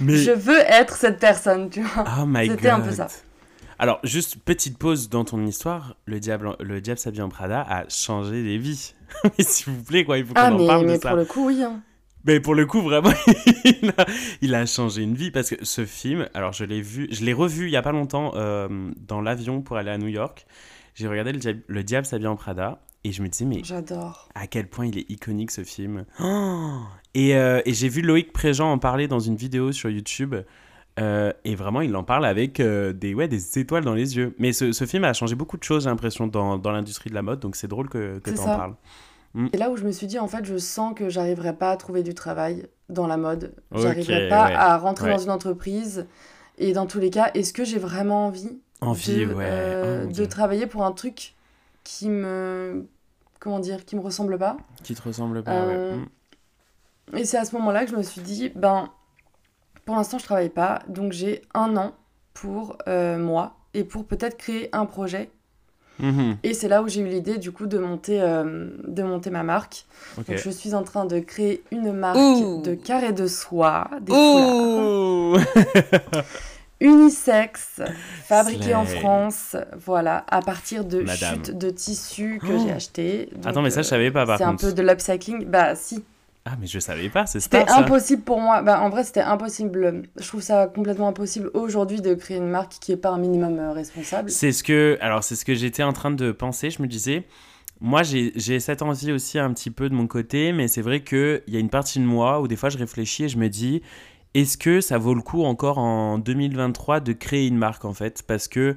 [0.00, 0.16] Mais.
[0.16, 2.04] Je veux être cette personne, tu vois.
[2.18, 2.56] Oh my god.
[2.56, 3.08] C'était un peu ça.
[3.82, 5.96] Alors, juste petite pause dans ton histoire.
[6.06, 8.94] Le diable, le diable s'habille en Prada a changé des vies.
[9.24, 11.08] Mais s'il vous plaît, quoi, il faut qu'on Ah, en mais, parle mais de ça.
[11.08, 11.64] pour le coup, oui.
[11.64, 11.82] hein.
[12.24, 13.10] Mais pour le coup, vraiment,
[13.64, 14.06] il a,
[14.40, 17.32] il a changé une vie parce que ce film, alors je l'ai vu, je l'ai
[17.32, 18.68] revu il y a pas longtemps euh,
[19.00, 20.46] dans l'avion pour aller à New York.
[20.94, 24.28] J'ai regardé le diable, le diable s'habille en Prada et je me disais mais J'adore.
[24.36, 26.04] à quel point il est iconique ce film.
[26.20, 26.78] Oh
[27.14, 30.36] et euh, et j'ai vu Loïc Préjean en parler dans une vidéo sur YouTube.
[31.00, 34.34] Euh, et vraiment, il en parle avec euh, des, ouais, des étoiles dans les yeux.
[34.38, 37.14] Mais ce, ce film a changé beaucoup de choses, j'ai l'impression, dans, dans l'industrie de
[37.14, 37.40] la mode.
[37.40, 38.74] Donc c'est drôle que, tu en parles.
[39.54, 41.76] Et là où je me suis dit, en fait, je sens que j'arriverai pas à
[41.78, 43.54] trouver du travail dans la mode.
[43.74, 45.16] Ok, J'arriverai pas ouais, à rentrer ouais.
[45.16, 46.06] dans une entreprise.
[46.58, 49.44] Et dans tous les cas, est-ce que j'ai vraiment envie, Envie, de, ouais.
[49.46, 51.34] euh, Oh, de travailler pour un truc
[51.82, 52.86] qui me.
[53.40, 54.58] Comment dire Qui me ressemble pas?
[54.84, 55.96] Qui te ressemble pas, ouais.
[55.96, 57.16] Mm.
[57.16, 58.90] Et c'est à ce moment-là que je me suis dit, ben,
[59.84, 60.80] pour l'instant, je travaille pas.
[60.88, 61.92] Donc j'ai un an
[62.34, 65.30] pour euh, moi et pour peut-être créer un projet.
[65.98, 66.38] Mhm.
[66.42, 69.42] Et c'est là où j'ai eu l'idée, du coup, de monter, euh, de monter ma
[69.42, 69.84] marque.
[70.16, 72.62] Donc, je suis en train de créer une marque Ouh.
[72.62, 75.36] de carrés de soie, des foulards, Ouh
[76.80, 77.80] unisex,
[78.24, 78.84] fabriqués en.
[78.84, 81.34] France, voilà, à partir de Madame.
[81.36, 82.62] chutes de tissus que Oh.
[82.66, 83.28] j'ai achetées.
[83.36, 85.44] Donc, Attends, mais ça, euh, je savais pas, par C'est un peu de l'upcycling.
[85.44, 86.02] Bah, si.
[86.44, 87.78] Ah, mais je savais pas, c'est C'était ça.
[87.78, 88.62] impossible pour moi.
[88.62, 90.02] Bah, en vrai, c'était impossible.
[90.18, 93.58] Je trouve ça complètement impossible aujourd'hui de créer une marque qui est pas un minimum
[93.60, 94.28] euh, responsable.
[94.28, 96.70] C'est ce que, alors c'est ce que j'étais en train de penser.
[96.70, 97.24] Je me disais,
[97.80, 101.42] moi j'ai cette envie aussi un petit peu de mon côté, mais c'est vrai que
[101.46, 103.48] il y a une partie de moi où des fois je réfléchis et je me
[103.48, 103.80] dis,
[104.34, 108.22] est-ce que ça vaut le coup encore en 2023 de créer une marque en fait?
[108.26, 108.74] Parce que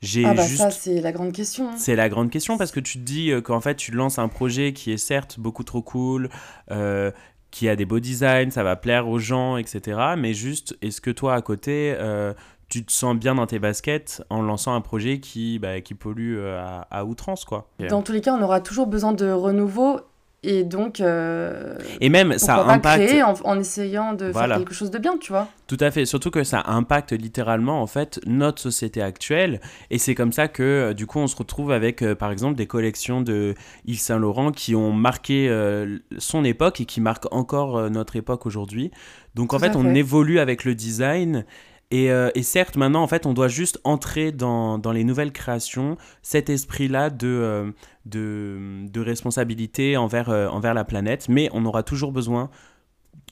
[0.00, 1.68] j'ai Ah, bah, juste ça, c'est la grande question.
[1.70, 1.76] hein.
[1.76, 4.28] C'est la grande question parce que tu te dis euh, qu'en fait tu lances un
[4.28, 6.28] projet qui est certes beaucoup trop cool,
[6.70, 7.10] euh,
[7.50, 9.98] qui a des beaux designs, ça va plaire aux gens, etc.
[10.18, 12.34] Mais juste, est-ce que toi à côté, euh,
[12.68, 16.38] tu te sens bien dans tes baskets en lançant un projet qui, bah, qui pollue
[16.44, 17.70] à, à outrance quoi?
[17.88, 20.00] Dans tous les cas, on aura toujours besoin de renouveau.
[20.44, 23.04] Et donc, euh, Et même ça impacte.
[23.08, 24.54] créer en, en essayant de Voilà.
[24.54, 25.48] faire quelque chose de bien, tu vois.
[25.66, 30.14] Tout à fait, surtout que ça impacte littéralement en fait notre société actuelle et c'est
[30.14, 33.20] comme ça que euh, du coup on se retrouve avec euh, par exemple des collections
[33.20, 38.14] de Yves Saint Laurent qui ont marqué euh, son époque et qui marquent encore notre
[38.16, 38.92] époque aujourd'hui.
[39.34, 41.44] Donc en fait on évolue avec le design
[41.90, 45.96] et, euh, et certes maintenant en fait on doit juste entrer dans, les nouvelles créations
[46.22, 47.72] cet esprit-là de,
[48.14, 52.50] euh, responsabilité envers, euh, envers la planète mais on aura toujours besoin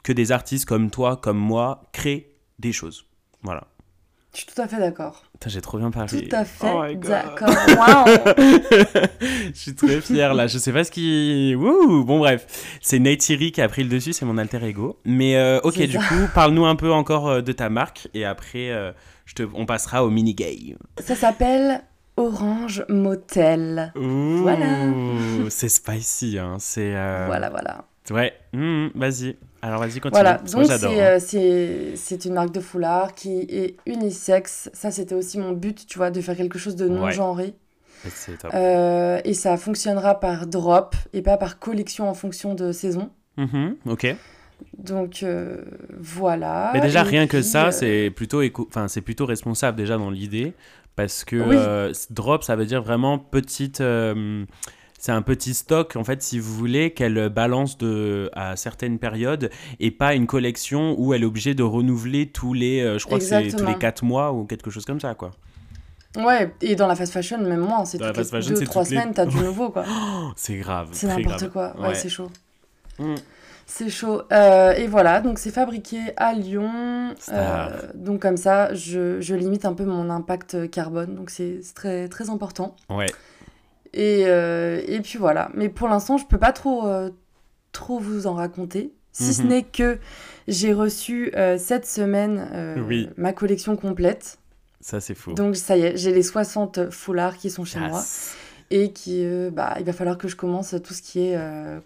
[0.07, 3.07] que des artistes comme toi, comme moi, créent des choses.
[3.43, 3.67] Voilà.
[4.37, 5.23] Je suis tout à fait d'accord.
[5.47, 6.29] J'ai trop bien parlé.
[6.29, 7.49] Tout à fait Oh d'accord.
[7.49, 8.35] Waouh
[9.21, 10.47] Je suis très fier là.
[10.47, 11.55] Je sais pas ce qui.
[11.57, 12.47] Wouh Bon, bref.
[12.83, 14.99] C'est Neytiri qui a pris le dessus, c'est mon alter ego.
[15.07, 16.01] Mais euh, ok, du ça.
[16.01, 18.93] coup, parle-nous un peu encore euh, de ta marque et après, euh,
[19.25, 19.43] je te...
[19.55, 20.77] on passera au mini-game.
[21.01, 21.81] Ça s'appelle
[22.19, 23.93] Orange Motel.
[23.97, 24.67] Ouh, Voilà.
[25.49, 26.57] C'est spicy, hein.
[26.59, 26.93] C'est.
[26.95, 27.85] euh, Voilà, voilà.
[28.11, 29.37] Ouais, mmh, vas-y.
[29.63, 30.11] Alors vas-y, continue.
[30.13, 30.77] Voilà, donc hein.
[30.79, 31.19] c'est euh,
[31.97, 34.71] c'est- une marque de foulard qui est unisexe.
[34.73, 37.13] Ça, c'était aussi mon but, tu vois, de faire quelque chose de non Ouais.
[37.13, 37.55] genré.
[38.09, 38.53] C'est top.
[38.55, 43.11] Euh, et ça fonctionnera par drop et pas par collection en fonction de saison.
[43.39, 44.15] Mhm, ok.
[44.79, 45.63] Donc euh,
[45.99, 46.71] voilà.
[46.75, 50.11] Mais déjà, Et rien que ça, euh, c'est plutôt, éco- enfin, plutôt responsable déjà dans
[50.11, 50.55] l'idée.
[50.95, 51.57] Parce que Oui.
[52.11, 53.83] drop, ça veut dire vraiment petite.
[55.07, 59.51] C'est un petit stock, en fait, si vous voulez, qu'elle balance de, à certaines périodes
[59.79, 62.81] et pas une collection où elle est obligée de renouveler tous les.
[62.81, 63.71] euh, je crois que c'est tous Exactement.
[63.71, 65.31] les 4 mois ou quelque chose comme ça, quoi.
[66.17, 68.65] Ouais, et dans la fast fashion, même moi, c'est toutes les fast fashion, deux, c'est
[68.65, 69.85] trois toutes les- semaines, t'as du nouveau, quoi.
[69.89, 70.89] Oh, c'est grave.
[70.93, 71.75] C'est n'importe quoi.
[71.79, 71.95] Ouais, Ouais.
[71.95, 72.31] c'est chaud.
[72.99, 73.15] Mm.
[73.67, 74.23] C'est chaud.
[74.33, 77.15] Euh, et voilà, donc c'est fabriqué à Lyon.
[77.33, 81.15] Euh, donc comme ça, je, je limite un peu mon impact carbone.
[81.17, 82.75] Donc c'est c'est très, très important.
[82.91, 83.07] Ouais.
[83.95, 85.51] Et, euh, et puis voilà.
[85.55, 87.11] Mais pour l'instant, je peux pas trop, euh,
[87.73, 88.93] trop vous en raconter.
[89.13, 89.49] Si ce Mhm.
[89.49, 89.99] n'est que
[90.49, 93.09] j'ai reçu euh, cette semaine Oui.
[93.17, 94.39] ma collection complète.
[94.81, 95.33] Ça, c'est fou.
[95.33, 98.03] Donc ça y est, j'ai les 60 foulards qui sont chez moi.
[98.71, 101.39] Et qui, bah, il va falloir que je commence tout ce qui est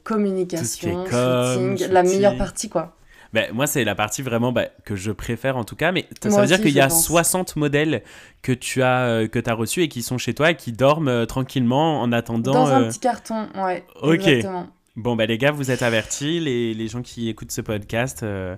[0.02, 2.96] communication, com, shooting, la meilleure partie quoi.
[3.32, 5.92] Ben, moi, c'est la partie vraiment bah, que je préfère en tout cas.
[5.92, 7.04] Mais ça Moi veut dire qu'il y a pense.
[7.06, 8.02] 60 modèles
[8.42, 11.08] que tu as, euh, que as reçus et qui sont chez toi et qui dorment
[11.08, 12.52] euh, tranquillement en attendant.
[12.52, 13.84] Dans un euh, petit carton, ouais.
[14.02, 14.14] Ok.
[14.26, 14.68] Exactement.
[14.96, 16.40] Bon, bah, les gars, vous êtes avertis.
[16.40, 18.56] Les, les gens qui écoutent ce podcast, euh,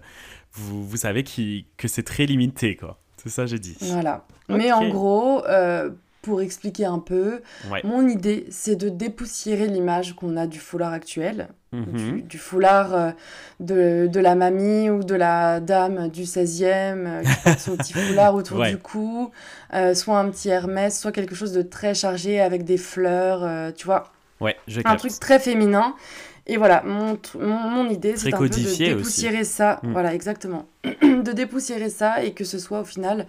[0.54, 2.98] vous, vous savez qui- que c'est très limité, quoi.
[3.18, 3.76] C'est ça, j'ai dit.
[3.82, 4.24] Voilà.
[4.48, 5.90] Mais en gros, euh,
[6.22, 7.80] pour expliquer un peu, Ouais.
[7.84, 11.48] mon idée, c'est de dépoussiérer l'image qu'on a du foulard actuel.
[11.72, 13.10] Du, du foulard euh,
[13.60, 16.62] de, de la mamie ou de la dame du 16e
[17.06, 18.70] euh, qui porte son petit foulard autour Ouais.
[18.70, 19.30] du cou,
[19.72, 23.70] euh, soit un petit Hermès, soit quelque chose de très chargé avec des fleurs, euh,
[23.74, 24.98] tu vois, Ouais, je un capte.
[25.00, 25.94] truc très féminin.
[26.48, 28.78] Et voilà, mon, mon, mon idée, c'est un peu de aussi.
[28.84, 29.78] dépoussiérer ça.
[29.84, 29.92] Mm.
[29.92, 30.66] Voilà, exactement.
[31.02, 33.26] de dépoussiérer ça et que ce soit au final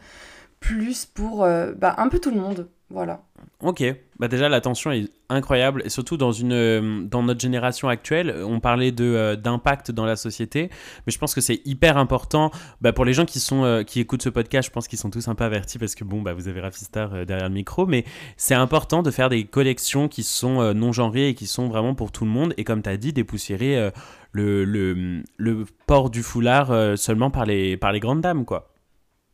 [0.59, 2.67] plus pour euh, bah, un peu tout le monde.
[2.89, 3.23] Voilà.
[3.59, 3.83] Ok,
[4.19, 5.81] bah déjà l'attention est incroyable.
[5.85, 10.15] Et surtout dans une euh, dans notre génération actuelle, on parlait euh, d'impact dans la
[10.15, 10.69] société,
[11.05, 12.51] mais je pense que c'est hyper important.
[12.81, 15.09] Bah, pour les gens qui sont euh, qui écoutent ce podcast, je pense qu'ils sont
[15.09, 17.87] tous un peu avertis parce que bon bah vous avez Rafistar euh, derrière le micro,
[17.87, 18.05] mais
[18.37, 22.11] c'est important de faire des collections qui sont non genrées et qui sont vraiment pour
[22.11, 22.53] tout le monde.
[22.57, 23.91] Et comme tu as dit dépoussiérer
[24.31, 28.72] le, le le port du foulard seulement par les par les grandes dames quoi.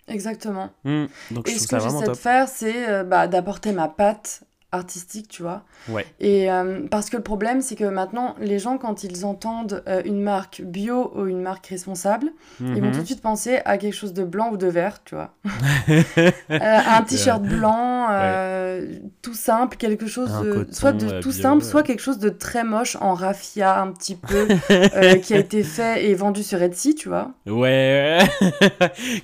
[0.10, 0.70] Exactement.
[0.84, 5.28] Hmm, donc et ce que j'essaie de faire, c'est euh, bah, d'apporter ma patte artistique,
[5.30, 5.64] tu vois.
[5.88, 6.06] Ouais.
[6.20, 10.02] Et euh, parce que le problème, c'est que maintenant, les gens, quand ils entendent euh,
[10.06, 12.28] une marque bio ou une marque responsable,
[12.60, 12.92] ils vont Mhm.
[12.92, 15.32] tout de suite penser à quelque chose de blanc ou de vert, tu vois.
[16.52, 18.08] Euh, un t-shirt blanc,
[19.22, 22.30] tout simple, quelque chose de, coton, soit de tout bio, simple, soit quelque chose de
[22.30, 24.48] très moche en raffia un petit peu,
[25.24, 27.32] qui a été fait et vendu sur Etsy, tu vois.
[27.48, 28.20] Ouais.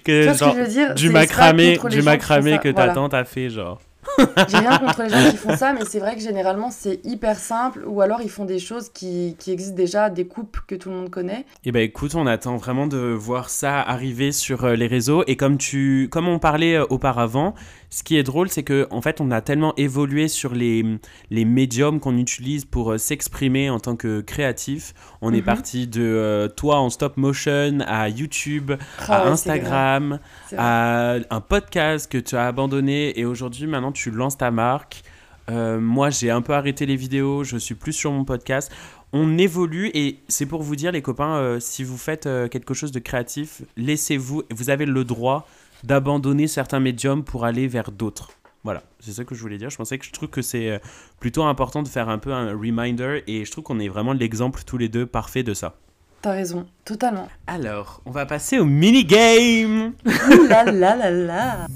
[0.04, 0.94] que Tu vois ce genre que je veux dire?
[0.96, 2.94] du macramé, du macramé que ta voilà.
[2.94, 3.80] tante a fait genre.
[4.50, 7.38] J'ai rien contre les gens qui font ça, mais c'est vrai que généralement c'est hyper
[7.38, 10.90] simple, ou alors ils font des choses qui, qui existent déjà, des coupes que tout
[10.90, 11.46] le monde connaît.
[11.66, 15.36] Eh ben écoute, on attend vraiment de voir ça arriver sur euh, les réseaux et
[15.36, 17.54] comme tu comme on parlait euh, auparavant,
[17.90, 20.84] ce qui est drôle c'est que en fait, on a tellement évolué sur les
[21.32, 24.94] les médiums qu'on utilise pour euh, s'exprimer en tant que créatif.
[25.22, 25.44] On est Mhm.
[25.44, 28.72] parti de euh, toi en stop motion à YouTube,
[29.08, 30.20] Ah à Instagram,
[30.58, 35.04] à un podcast que tu as abandonné et aujourd'hui maintenant tu lances ta marque.
[35.50, 38.72] Euh, moi j'ai un peu arrêté les vidéos, je suis plus sur mon podcast.
[39.14, 42.74] On évolue et c'est pour vous dire les copains, euh, si vous faites euh, quelque
[42.74, 45.48] chose de créatif, laissez-vous, vous avez le droit
[45.84, 48.32] d'abandonner certains médiums pour aller vers d'autres.
[48.64, 49.70] Voilà, c'est ça que je voulais dire.
[49.70, 50.82] Je pensais que je trouve que c'est
[51.20, 54.62] plutôt important de faire un peu un reminder et je trouve qu'on est vraiment l'exemple
[54.66, 55.76] tous les deux parfait de ça.
[56.24, 57.30] T'as raison, totalement.
[57.46, 61.68] Alors, on va passer au mini-game Ouh là là là là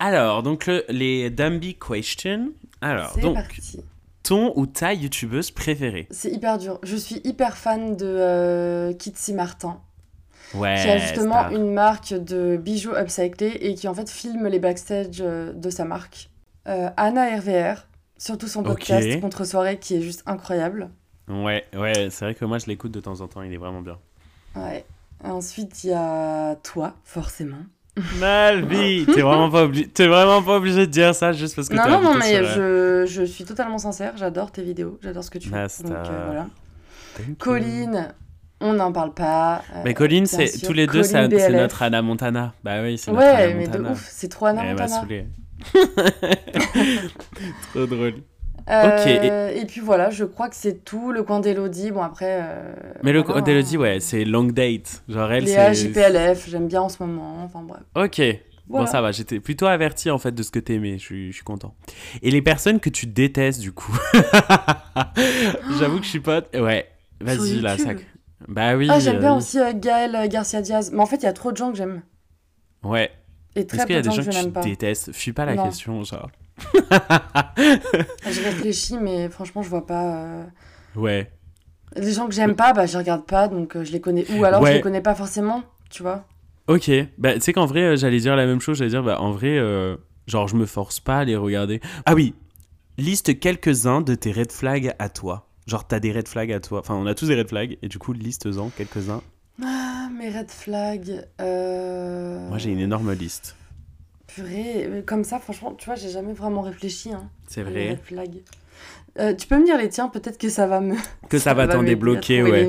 [0.00, 2.52] Alors, donc le- les Dumby Question.
[2.80, 3.80] Alors, donc, parti.
[4.22, 6.06] ton ou ta youtubeuse préférée?
[6.10, 6.78] C'est hyper dur.
[6.82, 9.78] Je suis hyper fan de euh, Kitsy Martin,
[10.54, 10.76] Ouais.
[10.82, 11.52] qui a justement star.
[11.52, 15.84] une marque de bijoux upcyclés et qui en fait filme les backstage euh, de sa
[15.84, 16.30] marque.
[16.66, 17.86] Euh, Anna RVR,
[18.18, 19.20] surtout son podcast.
[19.20, 20.90] Contre Soirée qui est juste incroyable.
[21.28, 23.82] Ouais, ouais, c'est vrai que moi je l'écoute de temps en temps, il est vraiment
[23.82, 23.98] bien.
[24.56, 24.84] Ouais.
[25.22, 27.58] Ensuite, il y a toi, forcément.
[28.18, 29.88] Malvi T'es vraiment, pas obligé...
[29.88, 33.04] t'es vraiment pas obligé de dire ça juste parce que Non, non, non, mais je,
[33.06, 34.14] je suis totalement sincère.
[34.16, 35.66] J'adore tes vidéos, j'adore ce que tu fais.
[35.84, 36.46] Donc euh, voilà.
[37.38, 38.08] Colline,
[38.60, 39.62] on n'en parle pas.
[39.74, 42.52] euh, Mais Colline, c'est tous les deux, c'est notre Anna Montana.
[42.64, 43.90] Bah oui, c'est notre Ouais, Anna mais de Montana.
[43.92, 45.24] ouf, c'est trop Anna Elle m'a Montana.
[47.74, 48.14] Trop drôle.
[48.70, 51.12] Euh, et puis voilà, je crois que c'est tout.
[51.12, 52.40] Le coin d'Elodie, bon après.
[52.42, 55.02] Euh, Mais le coin d'Elodie, ouais, c'est long date.
[55.08, 55.74] Genre elle, c'est.
[55.74, 57.42] JPLF, j'aime bien en ce moment.
[57.44, 57.82] Enfin bref.
[57.96, 58.22] Ok.
[58.68, 61.34] Bon, ça va, j'étais plutôt averti en fait de ce que t'aimais, je suis, je
[61.34, 61.74] suis content.
[62.22, 63.92] Et les personnes que tu détestes du coup?
[65.80, 66.42] J'avoue que je suis pas.
[66.54, 66.88] Ouais,
[67.20, 67.90] vas-y là, ça.
[68.46, 68.86] Bah oui.
[68.88, 70.92] Ah, j'aime bien aussi euh, Gaël Garcia Diaz.
[70.92, 72.02] Mais en fait, il y a trop de gens que j'aime.
[72.84, 73.10] Ouais.
[73.56, 74.62] Et très peu de gens, que, je pas.
[74.62, 75.12] détestes?
[75.12, 76.30] Fuis pas la question, genre.
[76.90, 80.16] Je réfléchis, mais franchement, je vois pas.
[80.16, 80.44] Euh,
[80.96, 81.30] ouais.
[81.96, 84.24] Les gens que j'aime pas, bah je regarde pas, donc euh, je les connais.
[84.32, 86.24] Ou alors je les connais pas forcément, tu vois.
[86.68, 86.90] Ok.
[87.18, 88.78] Bah tu sais qu'en vrai, euh, j'allais dire la même chose.
[88.78, 89.58] J'allais dire, bah en vrai,
[90.26, 91.80] genre je me force pas à les regarder.
[92.06, 92.34] Ah oui.
[92.98, 95.46] Liste quelques-uns de tes red flags à toi.
[95.66, 96.80] Genre t'as des red flags à toi.
[96.80, 99.22] Enfin, on a tous des red flags et du coup liste-en quelques-uns.
[99.62, 101.26] Ah, mes red flags.
[101.38, 103.56] Moi j'ai une énorme liste.
[104.34, 107.12] Purée, comme ça, franchement, tu vois, j'ai jamais vraiment réfléchi.
[107.12, 107.98] Hein, c'est vrai.
[109.18, 110.94] Euh, tu peux me dire les tiens, peut-être que ça va me.
[111.28, 112.68] Que ça, va t'en débloquer, ouais.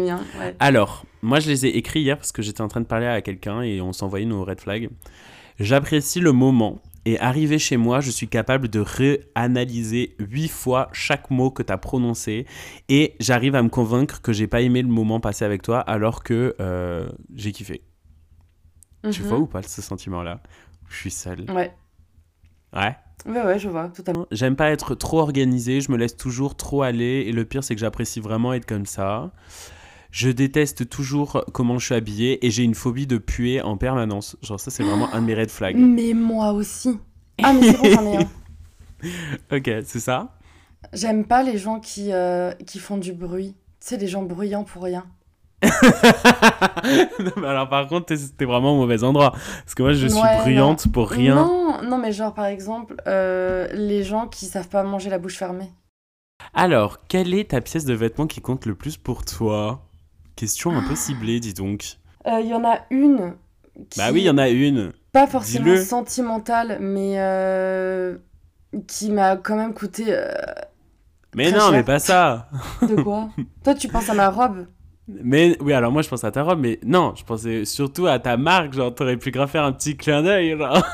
[0.60, 3.22] Alors, moi, je les ai écrits hier parce que j'étais en train de parler à
[3.22, 4.90] quelqu'un et on s'envoyait nos red flags.
[5.60, 11.32] J'apprécie le moment et arrivé chez moi, je suis capable de réanalyser huit fois chaque
[11.32, 12.46] mot que tu as prononcé
[12.90, 16.24] et j'arrive à me convaincre que j'ai pas aimé le moment passé avec toi alors
[16.24, 17.82] que euh, j'ai kiffé.
[19.12, 19.28] Tu mhm.
[19.28, 20.42] vois ou pas ce sentiment-là?
[20.92, 21.46] Je suis seul.
[21.50, 21.74] Ouais.
[22.74, 22.96] Ouais.
[23.26, 24.26] Ouais, ouais, je vois, totalement.
[24.32, 27.76] J'aime pas être trop organisé, je me laisse toujours trop aller, et le pire, c'est
[27.76, 29.32] que j'apprécie vraiment être comme ça.
[30.12, 34.38] Je déteste toujours comment je suis habillé, et j'ai une phobie de puer en permanence.
[34.42, 35.76] Genre, ça, c'est vraiment un de mes red flags.
[35.78, 36.98] Mais moi aussi.
[37.44, 38.30] Ah, mais c'est bon, j'en ai un.
[39.58, 40.38] ok, c'est ça?
[40.94, 43.56] J'aime pas les gens qui, euh, qui font du bruit.
[43.80, 45.06] Tu sais, les gens bruyants pour rien.
[47.46, 49.32] alors par contre, t'es vraiment au mauvais endroit.
[49.32, 51.36] Parce que moi, je suis bruyante pour rien.
[51.36, 55.38] Non, non, mais genre par exemple, euh, les gens qui savent pas manger la bouche
[55.38, 55.72] fermée.
[56.54, 59.88] Alors, quelle est ta pièce de vêtement qui compte le plus pour toi?
[60.36, 61.98] Question un peu ciblée, dis donc.
[62.26, 63.36] Il euh, y en a une.
[63.98, 64.92] Bah oui, il y en a une.
[65.12, 68.18] Pas forcément sentimentale, mais euh,
[68.88, 70.06] qui m'a quand même coûté.
[71.36, 72.50] mais non, mais pas ça.
[72.82, 73.30] De quoi?
[73.64, 74.66] Toi, tu penses à ma robe?
[75.08, 78.20] Mais oui, alors moi je pense à ta robe, mais non, je pensais surtout à
[78.20, 78.74] ta marque.
[78.74, 80.58] Genre, t'aurais pu grave faire un petit clin d'œil.
[80.58, 80.86] Genre,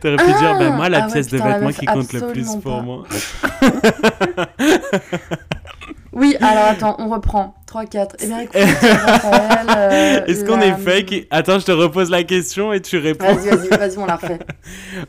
[0.00, 2.82] t'aurais pu dire, ben moi, la ah pièce de vêtement qui compte le plus pour
[2.82, 3.04] moi.
[6.12, 7.54] oui, alors attends, on reprend.
[7.66, 8.16] 3, 4.
[8.20, 11.26] Eh bien, écoute, euh, Est-ce qu'on est fake?
[11.30, 13.34] Attends, je te repose la question et tu réponds.
[13.34, 14.38] Vas-y, vas-y, vas-y, on la refait.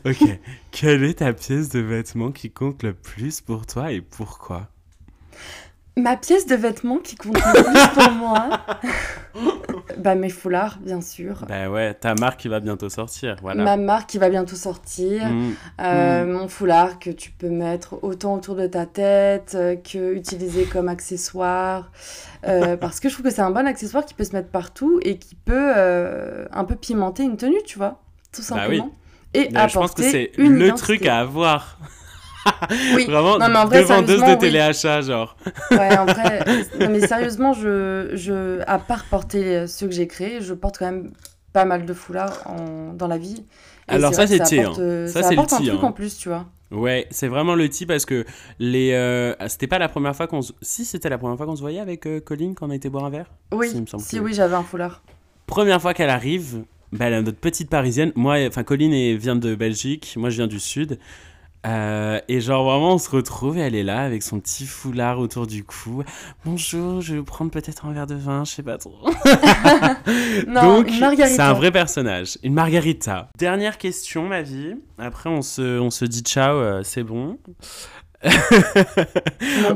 [0.04, 0.38] ok.
[0.72, 4.68] Quelle est ta pièce de vêtement qui compte le plus pour toi et pourquoi?
[5.98, 8.50] Ma pièce de vêtement qui compte le plus pour moi,
[9.96, 11.46] bah mes foulards bien sûr.
[11.48, 13.64] Bah ouais, ta marque qui va bientôt sortir, voilà.
[13.64, 15.54] Ma marque qui va bientôt sortir, mmh.
[15.80, 16.30] Euh, mmh.
[16.32, 20.88] mon foulard que tu peux mettre autant autour de ta tête euh, que utiliser comme
[20.88, 21.90] accessoire,
[22.46, 25.00] euh, parce que je trouve que c'est un bon accessoire qui peut se mettre partout
[25.02, 25.72] et qui peut
[26.52, 28.02] un peu pimenter une tenue, tu vois,
[28.34, 28.84] tout simplement.
[28.84, 28.90] Bah
[29.34, 29.40] oui.
[29.40, 31.78] Et je pense que c'est le truc à avoir.
[32.94, 33.06] Oui.
[33.08, 35.36] Vraiment, non, mais en vrai, deux vendeuses de téléachat, genre.
[35.70, 36.44] ouais, en vrai,
[36.80, 40.86] non, mais sérieusement, je, je, à part porter ceux que j'ai créés, je porte quand
[40.86, 41.12] même
[41.52, 43.44] pas mal de foulards en, dans la vie.
[43.88, 44.70] Alors ça, c'est tir.
[44.70, 45.06] Hein.
[45.06, 45.78] Ça, c'est le un truc hein.
[45.82, 46.46] en plus, tu vois.
[46.70, 48.24] Ouais, c'est vraiment le type parce que
[48.58, 48.92] les.
[48.92, 50.52] Euh, c'était pas la première fois qu'on se.
[50.60, 52.88] Si, c'était la première fois qu'on se voyait avec euh, Colline quand on a été
[52.88, 53.30] boire un verre?
[53.52, 55.02] Oui, si, oui, j'avais un foulard.
[55.46, 58.10] Première fois qu'elle arrive, bah, elle est notre petite parisienne.
[58.16, 60.98] Moi, enfin, Colline vient de Belgique, moi je viens du Sud.
[61.66, 65.18] Euh, et genre vraiment on se retrouve et elle est là avec son petit foulard
[65.18, 66.04] autour du cou.
[66.44, 68.94] Bonjour, je vais prendre peut-être un verre de vin, je sais pas trop.
[70.46, 73.28] non, Donc c'est un vrai personnage, une margarita.
[73.38, 74.76] Dernière question ma vie.
[74.98, 77.38] Après on se, on se dit ciao, euh, c'est bon.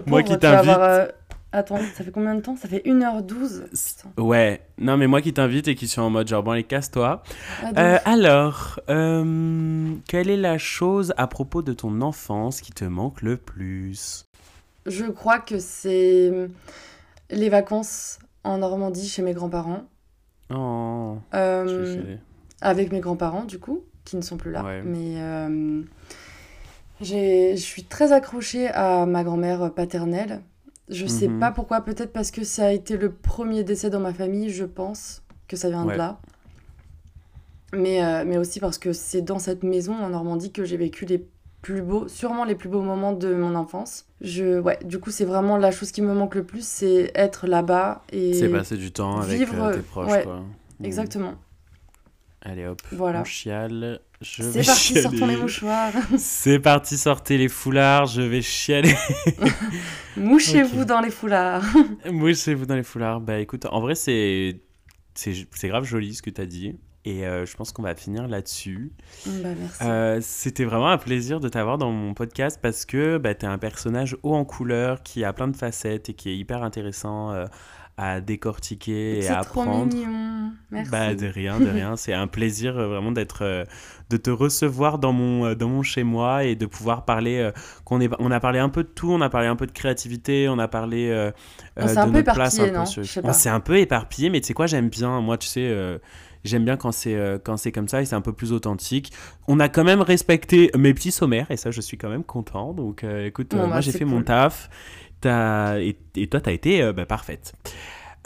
[0.07, 1.15] Moi qui t'invite.
[1.53, 2.55] Attends, ça fait combien de temps?
[2.55, 3.65] Ça fait 1h12
[4.19, 7.25] Ouais, non mais moi qui t'invite et qui suis en mode genre bon allez casse-toi.
[7.63, 12.85] Ah, euh, alors, euh, quelle est la chose à propos de ton enfance qui te
[12.85, 14.27] manque le plus?
[14.87, 16.33] Je crois que c'est
[17.31, 19.83] les vacances en Normandie chez mes grands-parents.
[20.55, 21.19] Oh.
[21.35, 22.17] Euh,
[22.61, 24.65] avec mes grands-parents du coup, qui ne sont plus là.
[24.85, 25.17] Mais
[27.01, 30.43] je suis très accrochée à ma grand-mère paternelle
[30.91, 31.41] je sais mhm.
[31.41, 34.65] pas pourquoi, peut-être parce que ça a été le premier décès dans ma famille, je
[34.65, 36.21] pense que ça vient de là.
[37.73, 41.07] Mais, euh, mais aussi parce que c'est dans cette maison en Normandie que j'ai vécu
[41.07, 41.25] les
[41.63, 44.07] plus beaux, sûrement les plus beaux moments de mon enfance.
[44.21, 47.47] Je, ouais, du coup, c'est vraiment la chose qui me manque le plus, c'est être
[47.47, 48.35] là-bas et.
[48.35, 50.43] C'est passer du temps avec euh, tes proches, quoi.
[50.83, 51.35] Exactement.
[52.43, 53.21] Allez hop, voilà.
[53.21, 54.01] on chiale.
[54.23, 55.93] C'est parti, sortons les mouchoirs.
[56.19, 58.95] C'est parti, sortez les foulards, je vais chialer.
[60.17, 61.65] Mouchez-vous dans les foulards.
[62.11, 63.23] Mouchez-vous dans les foulards.
[63.23, 64.61] Bah écoute, en vrai, c'est
[65.15, 66.79] c'est grave joli ce que tu as dit.
[67.07, 68.93] Et euh, je pense qu'on va finir là-dessus.
[69.25, 69.83] Bah, merci.
[69.83, 73.49] Euh, C'était vraiment un plaisir de t'avoir dans mon podcast parce que bah, tu es
[73.49, 77.33] un personnage haut en couleur qui a plein de facettes et qui est hyper intéressant
[77.33, 77.47] euh,
[77.97, 79.89] à décortiquer et à apprendre.
[79.89, 80.53] Trop mignon.
[80.71, 80.91] Merci.
[80.91, 81.97] Bah, de rien, de rien.
[81.97, 83.65] C'est un plaisir euh, vraiment d'être, euh,
[84.09, 87.51] de te recevoir dans mon, euh, dans mon chez moi et de pouvoir parler.
[87.85, 89.11] qu'on est, on a parlé un peu de tout.
[89.13, 90.49] On a parlé un peu de créativité.
[90.49, 91.31] On a parlé
[91.77, 92.59] on de un peu place.
[92.59, 92.85] Un non
[93.25, 95.21] on s'est un peu éparpillé, mais tu sais quoi, j'aime bien.
[95.21, 96.01] Moi, tu sais.
[96.43, 99.13] J'aime bien quand c'est quand c'est comme ça et c'est un peu plus authentique.
[99.47, 102.73] On a quand même respecté mes petits sommaires et ça je suis quand même content.
[102.73, 104.71] Donc écoute, moi bah, j'ai fait mon taf
[105.27, 107.55] et, et, toi, tu as été bah, parfaite.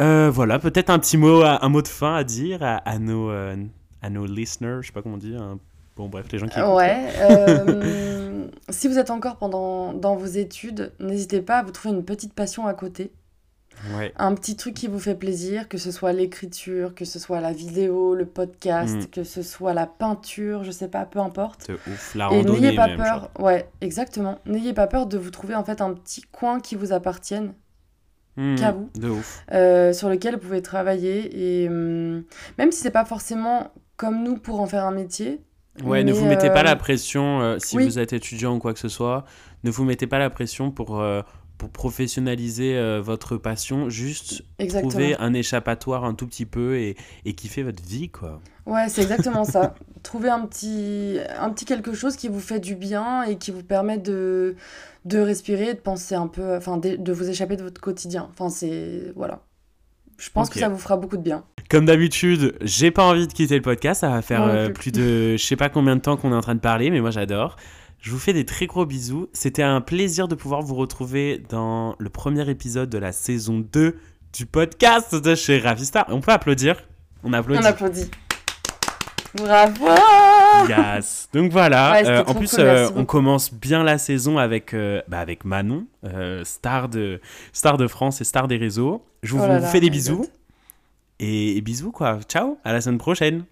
[0.01, 3.57] Euh, voilà, peut-être un petit mot, un mot de fin à dire à, nos, euh,
[4.03, 5.41] à nos listeners, je sais pas comment dire.
[5.41, 5.59] Hein.
[5.97, 6.61] Bon, bref, les gens qui.
[6.61, 7.09] Ouais.
[7.21, 12.05] Euh, si vous êtes encore pendant dans vos études, n'hésitez pas à vous trouver une
[12.05, 13.13] petite passion à côté.
[14.17, 17.53] Un petit truc qui vous fait plaisir, que ce soit l'écriture, que ce soit la
[17.53, 19.07] vidéo, le podcast, mm.
[19.07, 21.71] que ce soit la peinture, je sais pas, peu importe.
[21.71, 22.59] ouf, la randonnée.
[22.59, 24.39] Et n'ayez pas peur, ouais, exactement.
[24.47, 27.53] N'ayez pas peur de vous trouver en fait un petit coin qui vous appartienne.
[28.37, 28.57] Mm.
[28.57, 29.45] qu'à vous, de ouf.
[29.53, 32.25] Euh, sur lequel vous pouvez travailler et hum,
[32.59, 35.41] même si c'est pas forcément comme nous pour en faire un métier,
[35.83, 38.73] Ouais, ne vous mettez pas la euh, pression euh, si vous êtes étudiant ou quoi
[38.73, 39.25] que ce soit.
[39.65, 41.05] Ne vous mettez pas la pression pour,
[41.65, 46.95] pour professionnaliser euh, votre passion, juste trouver un échappatoire un tout petit peu et,
[47.25, 48.41] et kiffer votre vie, quoi.
[48.67, 49.75] Ouais, c'est exactement ça.
[50.03, 53.63] Trouver un petit, un petit quelque chose qui vous fait du bien et qui vous
[53.63, 54.55] permet de,
[55.07, 58.29] de respirer, de penser un peu, enfin, de, vous échapper de votre quotidien.
[58.33, 59.13] Enfin, c'est.
[59.17, 59.41] Voilà.
[60.19, 61.45] Je pense que ça vous fera beaucoup de bien.
[61.71, 64.03] Comme d'habitude, j'ai pas envie de quitter le podcast.
[64.03, 65.37] Ça va faire euh, plus de.
[65.39, 67.57] Je sais pas combien de temps qu'on est en train de parler, mais moi j'adore.
[68.05, 69.31] Je vous fais des très gros bisous.
[69.33, 73.97] C'était un plaisir de pouvoir vous retrouver dans le premier épisode de la saison 2
[74.35, 76.05] du podcast de chez Ravista.
[76.11, 76.87] On peut applaudir?
[77.23, 77.63] On applaudit.
[77.63, 78.11] On applaudit.
[79.35, 79.87] Bravo
[80.69, 81.31] Yes.
[81.33, 81.97] Donc voilà.
[82.05, 85.87] Euh, en plus, euh, on commence bien la saison avec, euh, bah, avec Manon,
[86.43, 87.23] star, de,
[87.55, 89.03] star de France et star des réseaux.
[89.23, 90.27] Je vous, oh fais des bisous.
[91.21, 92.19] Et, et, bisous quoi.
[92.29, 92.59] Ciao.
[92.65, 93.45] À la semaine prochaine.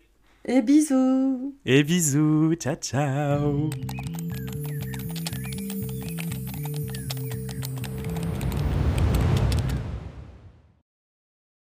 [0.45, 1.55] Et bisous.
[1.65, 2.55] Et bisous.
[2.57, 3.71] Ciao, ciao.